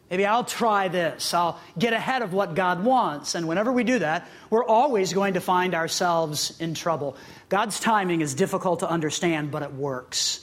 Maybe 0.09 0.25
I'll 0.25 0.43
try 0.43 0.89
this. 0.89 1.33
I'll 1.33 1.59
get 1.77 1.93
ahead 1.93 2.21
of 2.21 2.33
what 2.33 2.53
God 2.53 2.83
wants. 2.83 3.33
And 3.33 3.47
whenever 3.47 3.71
we 3.71 3.83
do 3.83 3.99
that, 3.99 4.27
we're 4.51 4.63
always 4.63 5.11
going 5.11 5.33
to 5.33 5.41
find 5.41 5.73
ourselves 5.73 6.59
in 6.59 6.75
trouble. 6.75 7.17
God's 7.49 7.79
timing 7.79 8.21
is 8.21 8.35
difficult 8.35 8.81
to 8.81 8.89
understand, 8.89 9.49
but 9.49 9.63
it 9.63 9.73
works. 9.73 10.39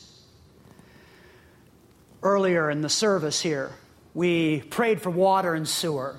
Earlier 2.22 2.68
in 2.68 2.80
the 2.80 2.88
service 2.88 3.40
here, 3.40 3.70
we 4.14 4.60
prayed 4.62 5.00
for 5.00 5.10
water 5.10 5.54
and 5.54 5.68
sewer. 5.68 6.16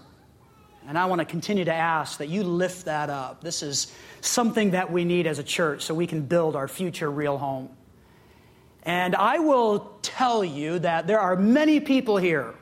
And 0.87 0.97
I 0.97 1.05
want 1.05 1.19
to 1.19 1.25
continue 1.25 1.65
to 1.65 1.73
ask 1.73 2.17
that 2.17 2.27
you 2.27 2.43
lift 2.43 2.85
that 2.85 3.09
up. 3.09 3.43
This 3.43 3.61
is 3.61 3.93
something 4.21 4.71
that 4.71 4.91
we 4.91 5.05
need 5.05 5.27
as 5.27 5.39
a 5.39 5.43
church 5.43 5.83
so 5.83 5.93
we 5.93 6.07
can 6.07 6.21
build 6.21 6.55
our 6.55 6.67
future 6.67 7.09
real 7.09 7.37
home. 7.37 7.69
And 8.83 9.15
I 9.15 9.39
will 9.39 9.91
tell 10.01 10.43
you 10.43 10.79
that 10.79 11.05
there 11.05 11.19
are 11.19 11.35
many 11.35 11.79
people 11.79 12.17
here 12.17 12.55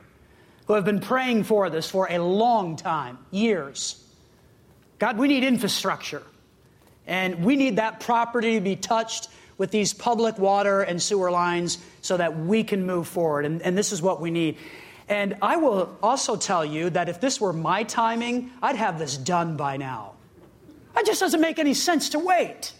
who 0.66 0.74
have 0.74 0.84
been 0.84 1.00
praying 1.00 1.44
for 1.44 1.70
this 1.70 1.88
for 1.88 2.06
a 2.10 2.18
long 2.18 2.76
time, 2.76 3.18
years. 3.30 4.04
God, 4.98 5.16
we 5.16 5.28
need 5.28 5.44
infrastructure. 5.44 6.22
And 7.06 7.44
we 7.44 7.56
need 7.56 7.76
that 7.76 8.00
property 8.00 8.54
to 8.54 8.60
be 8.60 8.76
touched 8.76 9.28
with 9.56 9.70
these 9.70 9.92
public 9.92 10.38
water 10.38 10.82
and 10.82 11.02
sewer 11.02 11.30
lines 11.30 11.78
so 12.02 12.16
that 12.16 12.38
we 12.38 12.64
can 12.64 12.86
move 12.86 13.08
forward. 13.08 13.46
And, 13.46 13.62
and 13.62 13.76
this 13.76 13.92
is 13.92 14.00
what 14.00 14.20
we 14.20 14.30
need. 14.30 14.58
And 15.10 15.36
I 15.42 15.56
will 15.56 15.98
also 16.04 16.36
tell 16.36 16.64
you 16.64 16.88
that 16.90 17.08
if 17.08 17.20
this 17.20 17.40
were 17.40 17.52
my 17.52 17.82
timing, 17.82 18.52
I'd 18.62 18.76
have 18.76 18.96
this 18.96 19.16
done 19.16 19.56
by 19.56 19.76
now. 19.76 20.14
It 20.96 21.04
just 21.04 21.18
doesn't 21.18 21.40
make 21.40 21.58
any 21.58 21.74
sense 21.74 22.10
to 22.10 22.20
wait. 22.20 22.72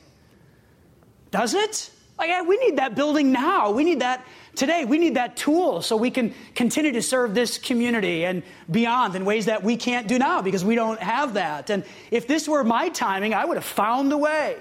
Does 1.32 1.54
it? 1.54 1.90
Oh, 2.20 2.24
like, 2.24 2.46
we 2.46 2.56
need 2.58 2.76
that 2.76 2.94
building 2.94 3.32
now. 3.32 3.72
We 3.72 3.82
need 3.82 4.00
that 4.00 4.24
today. 4.54 4.84
We 4.84 4.98
need 4.98 5.16
that 5.16 5.36
tool 5.36 5.82
so 5.82 5.96
we 5.96 6.12
can 6.12 6.32
continue 6.54 6.92
to 6.92 7.02
serve 7.02 7.34
this 7.34 7.58
community 7.58 8.24
and 8.24 8.44
beyond 8.70 9.16
in 9.16 9.24
ways 9.24 9.46
that 9.46 9.64
we 9.64 9.76
can't 9.76 10.06
do 10.06 10.16
now 10.16 10.40
because 10.40 10.64
we 10.64 10.76
don't 10.76 11.00
have 11.00 11.34
that. 11.34 11.68
And 11.68 11.84
if 12.12 12.28
this 12.28 12.48
were 12.48 12.62
my 12.62 12.90
timing, 12.90 13.34
I 13.34 13.44
would 13.44 13.56
have 13.56 13.64
found 13.64 14.12
a 14.12 14.16
way. 14.16 14.56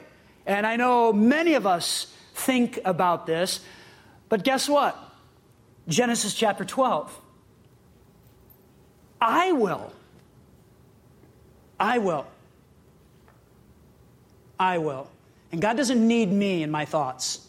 And 0.48 0.66
I 0.66 0.76
know 0.76 1.14
many 1.14 1.54
of 1.54 1.68
us 1.68 2.12
think 2.34 2.80
about 2.84 3.28
this. 3.28 3.60
But 4.28 4.44
guess 4.44 4.68
what? 4.68 4.98
Genesis 5.88 6.34
chapter 6.34 6.66
12. 6.66 7.16
I 9.22 9.52
will. 9.52 9.92
I 11.80 11.98
will. 11.98 12.28
I 14.60 14.78
will. 14.78 15.10
And 15.52 15.62
God 15.62 15.78
doesn't 15.78 16.06
need 16.06 16.32
me 16.32 16.64
in 16.64 16.72
my 16.72 16.86
thoughts. 16.86 17.48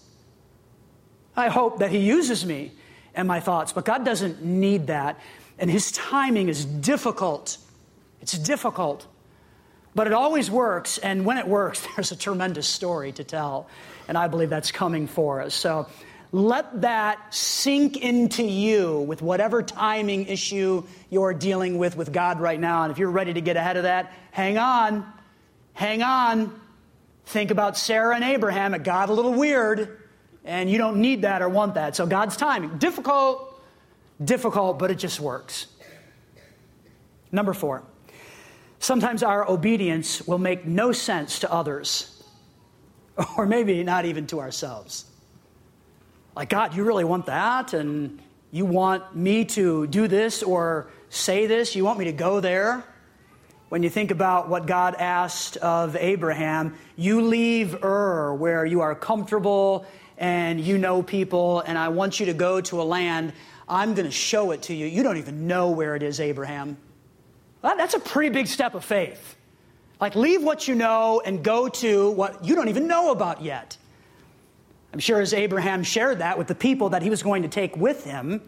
I 1.36 1.48
hope 1.48 1.78
that 1.80 1.90
He 1.90 1.98
uses 1.98 2.44
me 2.44 2.72
and 3.14 3.26
my 3.26 3.40
thoughts, 3.40 3.72
but 3.72 3.84
God 3.84 4.04
doesn't 4.04 4.44
need 4.44 4.86
that. 4.86 5.18
And 5.58 5.70
His 5.70 5.92
timing 5.92 6.48
is 6.48 6.64
difficult. 6.64 7.58
It's 8.22 8.38
difficult, 8.38 9.06
but 9.94 10.06
it 10.06 10.12
always 10.12 10.50
works. 10.50 10.98
And 10.98 11.24
when 11.24 11.38
it 11.38 11.46
works, 11.46 11.86
there's 11.96 12.12
a 12.12 12.16
tremendous 12.16 12.66
story 12.66 13.12
to 13.12 13.24
tell. 13.24 13.68
And 14.08 14.16
I 14.16 14.28
believe 14.28 14.50
that's 14.50 14.72
coming 14.72 15.06
for 15.06 15.40
us. 15.40 15.54
So 15.54 15.86
let 16.32 16.82
that 16.82 17.34
sink 17.34 17.96
into 17.96 18.44
you 18.44 19.00
with 19.00 19.20
whatever 19.20 19.62
timing 19.62 20.26
issue 20.26 20.84
you're 21.08 21.34
dealing 21.34 21.78
with 21.78 21.96
with 21.96 22.12
God 22.12 22.40
right 22.40 22.60
now. 22.60 22.84
And 22.84 22.92
if 22.92 22.98
you're 22.98 23.10
ready 23.10 23.34
to 23.34 23.40
get 23.40 23.56
ahead 23.56 23.76
of 23.76 23.82
that, 23.82 24.12
hang 24.30 24.56
on. 24.56 25.12
Hang 25.72 26.02
on. 26.02 26.60
Think 27.26 27.50
about 27.50 27.76
Sarah 27.76 28.14
and 28.14 28.22
Abraham. 28.22 28.74
It 28.74 28.84
got 28.84 29.08
a 29.08 29.12
little 29.12 29.34
weird, 29.34 30.00
and 30.44 30.70
you 30.70 30.78
don't 30.78 31.00
need 31.00 31.22
that 31.22 31.42
or 31.42 31.48
want 31.48 31.74
that. 31.74 31.96
So 31.96 32.06
God's 32.06 32.36
timing. 32.36 32.78
Difficult, 32.78 33.60
difficult, 34.22 34.78
but 34.78 34.90
it 34.90 34.96
just 34.96 35.20
works. 35.20 35.66
Number 37.32 37.54
four. 37.54 37.82
Sometimes 38.78 39.22
our 39.22 39.48
obedience 39.48 40.26
will 40.26 40.38
make 40.38 40.64
no 40.64 40.92
sense 40.92 41.40
to 41.40 41.52
others, 41.52 42.22
or 43.36 43.46
maybe 43.46 43.82
not 43.84 44.06
even 44.06 44.26
to 44.28 44.40
ourselves. 44.40 45.09
Like, 46.40 46.48
God, 46.48 46.74
you 46.74 46.84
really 46.84 47.04
want 47.04 47.26
that? 47.26 47.74
And 47.74 48.18
you 48.50 48.64
want 48.64 49.14
me 49.14 49.44
to 49.44 49.86
do 49.86 50.08
this 50.08 50.42
or 50.42 50.86
say 51.10 51.46
this? 51.46 51.76
You 51.76 51.84
want 51.84 51.98
me 51.98 52.06
to 52.06 52.12
go 52.12 52.40
there? 52.40 52.82
When 53.68 53.82
you 53.82 53.90
think 53.90 54.10
about 54.10 54.48
what 54.48 54.66
God 54.66 54.94
asked 54.94 55.58
of 55.58 55.96
Abraham, 55.96 56.78
you 56.96 57.20
leave 57.20 57.84
Ur 57.84 58.32
where 58.32 58.64
you 58.64 58.80
are 58.80 58.94
comfortable 58.94 59.84
and 60.16 60.58
you 60.58 60.78
know 60.78 61.02
people, 61.02 61.60
and 61.60 61.76
I 61.76 61.88
want 61.88 62.20
you 62.20 62.24
to 62.24 62.32
go 62.32 62.62
to 62.62 62.80
a 62.80 62.84
land. 62.84 63.34
I'm 63.68 63.92
going 63.92 64.06
to 64.06 64.10
show 64.10 64.52
it 64.52 64.62
to 64.62 64.74
you. 64.74 64.86
You 64.86 65.02
don't 65.02 65.18
even 65.18 65.46
know 65.46 65.68
where 65.72 65.94
it 65.94 66.02
is, 66.02 66.20
Abraham. 66.20 66.78
Well, 67.60 67.76
that's 67.76 67.92
a 67.92 68.00
pretty 68.00 68.30
big 68.30 68.46
step 68.46 68.74
of 68.74 68.82
faith. 68.82 69.36
Like, 70.00 70.14
leave 70.14 70.42
what 70.42 70.66
you 70.66 70.74
know 70.74 71.20
and 71.22 71.44
go 71.44 71.68
to 71.68 72.12
what 72.12 72.42
you 72.46 72.54
don't 72.54 72.70
even 72.70 72.86
know 72.86 73.10
about 73.10 73.42
yet. 73.42 73.76
I'm 74.92 74.98
sure 74.98 75.20
as 75.20 75.32
Abraham 75.32 75.82
shared 75.82 76.18
that 76.18 76.36
with 76.36 76.48
the 76.48 76.54
people 76.54 76.90
that 76.90 77.02
he 77.02 77.10
was 77.10 77.22
going 77.22 77.42
to 77.42 77.48
take 77.48 77.76
with 77.76 78.04
him, 78.04 78.42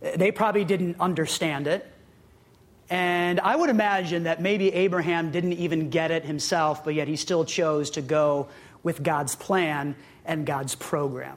they 0.00 0.32
probably 0.32 0.64
didn't 0.64 1.00
understand 1.00 1.66
it. 1.66 1.90
And 2.88 3.40
I 3.40 3.56
would 3.56 3.68
imagine 3.68 4.24
that 4.24 4.40
maybe 4.40 4.72
Abraham 4.72 5.32
didn't 5.32 5.54
even 5.54 5.90
get 5.90 6.10
it 6.10 6.24
himself, 6.24 6.84
but 6.84 6.94
yet 6.94 7.08
he 7.08 7.16
still 7.16 7.44
chose 7.44 7.90
to 7.90 8.02
go 8.02 8.48
with 8.82 9.02
God's 9.02 9.34
plan 9.34 9.96
and 10.24 10.46
God's 10.46 10.74
program. 10.74 11.36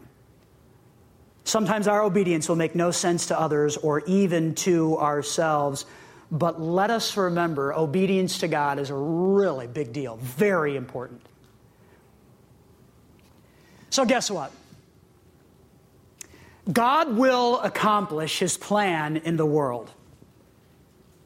Sometimes 1.43 1.87
our 1.87 2.03
obedience 2.03 2.47
will 2.47 2.55
make 2.55 2.75
no 2.75 2.91
sense 2.91 3.27
to 3.27 3.39
others 3.39 3.75
or 3.77 4.01
even 4.01 4.53
to 4.55 4.97
ourselves, 4.99 5.85
but 6.31 6.61
let 6.61 6.91
us 6.91 7.17
remember 7.17 7.73
obedience 7.73 8.37
to 8.39 8.47
God 8.47 8.77
is 8.77 8.91
a 8.91 8.95
really 8.95 9.65
big 9.65 9.91
deal, 9.91 10.17
very 10.17 10.75
important. 10.75 11.23
So, 13.89 14.05
guess 14.05 14.29
what? 14.29 14.51
God 16.71 17.15
will 17.15 17.59
accomplish 17.59 18.39
his 18.39 18.57
plan 18.57 19.17
in 19.17 19.37
the 19.37 19.45
world. 19.45 19.89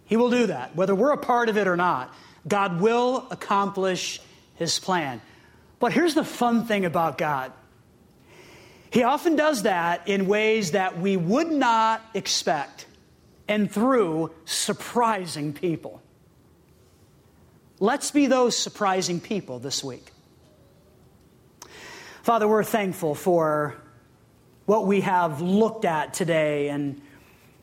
He 0.06 0.16
will 0.16 0.30
do 0.30 0.48
that, 0.48 0.76
whether 0.76 0.96
we're 0.96 1.12
a 1.12 1.18
part 1.18 1.50
of 1.50 1.58
it 1.58 1.68
or 1.68 1.76
not. 1.76 2.14
God 2.48 2.80
will 2.80 3.28
accomplish 3.32 4.22
his 4.56 4.80
plan. 4.80 5.22
But 5.80 5.92
here's 5.94 6.14
the 6.14 6.24
fun 6.24 6.66
thing 6.66 6.86
about 6.86 7.18
God 7.18 7.52
He 8.90 9.04
often 9.04 9.36
does 9.36 9.64
that 9.64 10.08
in 10.08 10.28
ways 10.28 10.72
that 10.72 11.00
we 11.00 11.18
would 11.18 11.52
not 11.52 12.02
expect 12.14 12.86
and 13.48 13.70
through 13.70 14.32
surprising 14.46 15.52
people. 15.52 16.02
Let's 17.80 18.12
be 18.12 18.28
those 18.28 18.58
surprising 18.58 19.20
people 19.20 19.60
this 19.60 19.84
week. 19.84 20.12
Father, 22.24 22.48
we're 22.48 22.64
thankful 22.64 23.16
for 23.16 23.76
what 24.66 24.88
we 24.88 25.02
have 25.02 25.42
looked 25.42 25.84
at 25.84 26.14
today 26.14 26.70
and 26.70 27.02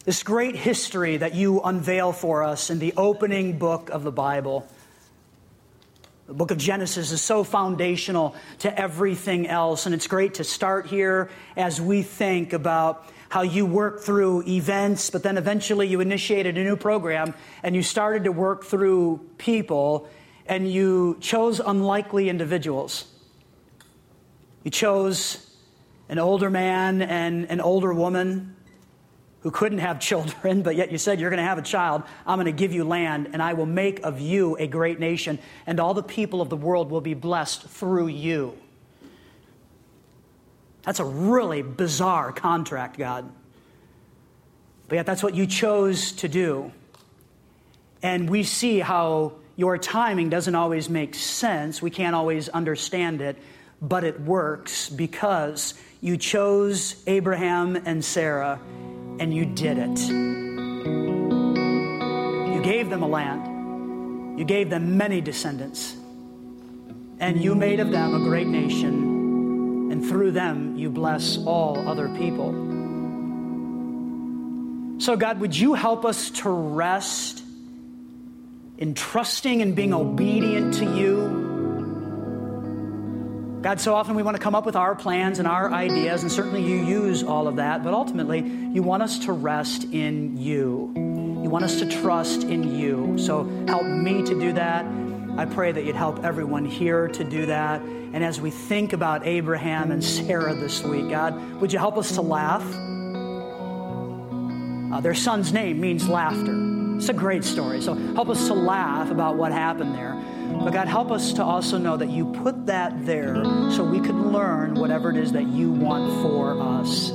this 0.04 0.22
great 0.22 0.54
history 0.54 1.16
that 1.16 1.34
you 1.34 1.62
unveil 1.62 2.12
for 2.12 2.42
us 2.42 2.68
in 2.68 2.78
the 2.78 2.92
opening 2.94 3.58
book 3.58 3.88
of 3.88 4.04
the 4.04 4.12
Bible. 4.12 4.68
The 6.26 6.34
book 6.34 6.50
of 6.50 6.58
Genesis 6.58 7.10
is 7.10 7.22
so 7.22 7.42
foundational 7.42 8.36
to 8.58 8.78
everything 8.78 9.48
else, 9.48 9.86
and 9.86 9.94
it's 9.94 10.06
great 10.06 10.34
to 10.34 10.44
start 10.44 10.84
here 10.84 11.30
as 11.56 11.80
we 11.80 12.02
think 12.02 12.52
about 12.52 13.10
how 13.30 13.40
you 13.40 13.64
work 13.64 14.02
through 14.02 14.42
events, 14.46 15.08
but 15.08 15.22
then 15.22 15.38
eventually 15.38 15.86
you 15.86 16.02
initiated 16.02 16.58
a 16.58 16.62
new 16.62 16.76
program 16.76 17.32
and 17.62 17.74
you 17.74 17.82
started 17.82 18.24
to 18.24 18.32
work 18.32 18.66
through 18.66 19.26
people 19.38 20.06
and 20.44 20.70
you 20.70 21.16
chose 21.22 21.60
unlikely 21.60 22.28
individuals 22.28 23.09
you 24.64 24.70
chose 24.70 25.46
an 26.08 26.18
older 26.18 26.50
man 26.50 27.02
and 27.02 27.46
an 27.50 27.60
older 27.60 27.92
woman 27.92 28.56
who 29.40 29.50
couldn't 29.50 29.78
have 29.78 30.00
children, 30.00 30.62
but 30.62 30.76
yet 30.76 30.92
you 30.92 30.98
said, 30.98 31.20
You're 31.20 31.30
going 31.30 31.38
to 31.38 31.48
have 31.48 31.58
a 31.58 31.62
child. 31.62 32.02
I'm 32.26 32.36
going 32.36 32.46
to 32.46 32.52
give 32.52 32.72
you 32.72 32.84
land, 32.84 33.30
and 33.32 33.42
I 33.42 33.54
will 33.54 33.66
make 33.66 34.00
of 34.00 34.20
you 34.20 34.56
a 34.56 34.66
great 34.66 35.00
nation, 35.00 35.38
and 35.66 35.80
all 35.80 35.94
the 35.94 36.02
people 36.02 36.40
of 36.40 36.48
the 36.48 36.56
world 36.56 36.90
will 36.90 37.00
be 37.00 37.14
blessed 37.14 37.62
through 37.68 38.08
you. 38.08 38.56
That's 40.82 41.00
a 41.00 41.04
really 41.04 41.62
bizarre 41.62 42.32
contract, 42.32 42.98
God. 42.98 43.30
But 44.88 44.96
yet, 44.96 45.06
that's 45.06 45.22
what 45.22 45.34
you 45.34 45.46
chose 45.46 46.12
to 46.12 46.28
do. 46.28 46.72
And 48.02 48.28
we 48.28 48.42
see 48.42 48.80
how 48.80 49.34
your 49.56 49.76
timing 49.78 50.30
doesn't 50.30 50.54
always 50.54 50.88
make 50.88 51.14
sense. 51.14 51.82
We 51.82 51.90
can't 51.90 52.16
always 52.16 52.48
understand 52.48 53.20
it 53.20 53.36
but 53.80 54.04
it 54.04 54.20
works 54.20 54.88
because 54.88 55.74
you 56.00 56.16
chose 56.16 56.96
Abraham 57.06 57.76
and 57.76 58.04
Sarah 58.04 58.60
and 59.18 59.34
you 59.34 59.44
did 59.44 59.78
it. 59.78 59.98
You 62.54 62.62
gave 62.62 62.90
them 62.90 63.02
a 63.02 63.08
land, 63.08 64.38
you 64.38 64.44
gave 64.44 64.70
them 64.70 64.96
many 64.96 65.20
descendants, 65.20 65.96
and 67.18 67.42
you 67.42 67.54
made 67.54 67.80
of 67.80 67.90
them 67.90 68.14
a 68.14 68.24
great 68.24 68.46
nation, 68.46 69.90
and 69.92 70.06
through 70.06 70.32
them 70.32 70.76
you 70.76 70.90
bless 70.90 71.38
all 71.38 71.88
other 71.88 72.08
people. 72.16 72.52
So, 75.00 75.16
God, 75.16 75.40
would 75.40 75.56
you 75.56 75.72
help 75.72 76.04
us 76.04 76.30
to 76.30 76.50
rest 76.50 77.42
in 78.76 78.92
trusting 78.94 79.62
and 79.62 79.74
being 79.74 79.94
obedient 79.94 80.74
to 80.74 80.84
you? 80.84 81.39
God, 83.62 83.78
so 83.78 83.94
often 83.94 84.14
we 84.14 84.22
want 84.22 84.38
to 84.38 84.42
come 84.42 84.54
up 84.54 84.64
with 84.64 84.74
our 84.74 84.94
plans 84.94 85.38
and 85.38 85.46
our 85.46 85.70
ideas, 85.70 86.22
and 86.22 86.32
certainly 86.32 86.62
you 86.62 86.76
use 86.76 87.22
all 87.22 87.46
of 87.46 87.56
that, 87.56 87.84
but 87.84 87.92
ultimately 87.92 88.40
you 88.40 88.82
want 88.82 89.02
us 89.02 89.18
to 89.26 89.32
rest 89.32 89.84
in 89.84 90.38
you. 90.38 90.90
You 91.42 91.50
want 91.50 91.64
us 91.64 91.78
to 91.80 91.86
trust 91.86 92.42
in 92.44 92.74
you. 92.74 93.18
So 93.18 93.44
help 93.66 93.84
me 93.84 94.22
to 94.22 94.40
do 94.40 94.54
that. 94.54 94.86
I 95.36 95.44
pray 95.44 95.72
that 95.72 95.84
you'd 95.84 95.94
help 95.94 96.24
everyone 96.24 96.64
here 96.64 97.08
to 97.08 97.22
do 97.22 97.46
that. 97.46 97.82
And 97.82 98.24
as 98.24 98.40
we 98.40 98.50
think 98.50 98.94
about 98.94 99.26
Abraham 99.26 99.90
and 99.90 100.02
Sarah 100.02 100.54
this 100.54 100.82
week, 100.82 101.10
God, 101.10 101.38
would 101.60 101.70
you 101.70 101.78
help 101.78 101.98
us 101.98 102.14
to 102.14 102.22
laugh? 102.22 102.64
Uh, 104.92 105.00
their 105.00 105.14
son's 105.14 105.52
name 105.52 105.80
means 105.80 106.08
laughter. 106.08 106.96
It's 106.96 107.10
a 107.10 107.14
great 107.14 107.44
story. 107.44 107.82
So 107.82 107.92
help 107.94 108.30
us 108.30 108.46
to 108.48 108.54
laugh 108.54 109.10
about 109.10 109.36
what 109.36 109.52
happened 109.52 109.94
there. 109.94 110.14
But 110.62 110.74
God, 110.74 110.88
help 110.88 111.10
us 111.10 111.32
to 111.34 111.42
also 111.42 111.78
know 111.78 111.96
that 111.96 112.10
you 112.10 112.26
put 112.26 112.66
that 112.66 113.06
there 113.06 113.34
so 113.70 113.82
we 113.82 113.98
could 113.98 114.14
learn 114.14 114.74
whatever 114.74 115.10
it 115.10 115.16
is 115.16 115.32
that 115.32 115.46
you 115.46 115.72
want 115.72 116.22
for 116.22 116.60
us. 116.60 117.12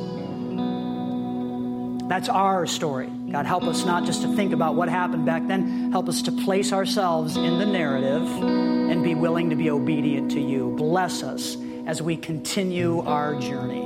That's 2.09 2.29
our 2.29 2.65
story. 2.65 3.07
God, 3.31 3.45
help 3.45 3.63
us 3.63 3.85
not 3.85 4.05
just 4.05 4.21
to 4.23 4.35
think 4.35 4.53
about 4.53 4.75
what 4.75 4.89
happened 4.89 5.25
back 5.25 5.45
then, 5.47 5.91
help 5.91 6.09
us 6.09 6.21
to 6.23 6.31
place 6.31 6.71
ourselves 6.73 7.37
in 7.37 7.59
the 7.59 7.65
narrative 7.65 8.23
and 8.41 9.03
be 9.03 9.15
willing 9.15 9.49
to 9.49 9.55
be 9.55 9.69
obedient 9.69 10.31
to 10.31 10.39
you. 10.39 10.73
Bless 10.77 11.21
us 11.21 11.57
as 11.85 12.01
we 12.01 12.17
continue 12.17 13.01
our 13.01 13.39
journey. 13.39 13.85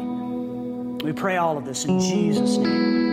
We 1.03 1.13
pray 1.13 1.37
all 1.37 1.57
of 1.57 1.65
this 1.65 1.85
in 1.85 1.99
Jesus' 1.99 2.57
name. 2.57 3.08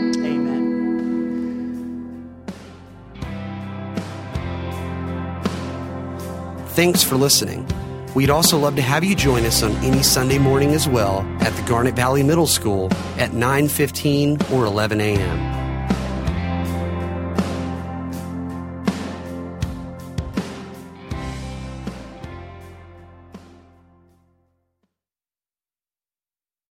Thanks 6.77 7.03
for 7.03 7.16
listening. 7.16 7.66
We'd 8.14 8.29
also 8.29 8.59
love 8.59 8.77
to 8.77 8.83
have 8.83 9.03
you 9.03 9.14
join 9.14 9.47
us 9.47 9.62
on 9.62 9.72
any 9.77 10.03
Sunday 10.03 10.37
morning 10.37 10.72
as 10.72 10.87
well 10.87 11.20
at 11.41 11.55
the 11.55 11.62
Garnet 11.62 11.97
Valley 11.97 12.22
Middle 12.22 12.47
School 12.47 12.93
at 13.16 13.31
9:15 13.31 14.53
or 14.53 14.66
11 14.66 15.01
a.m. 15.01 15.66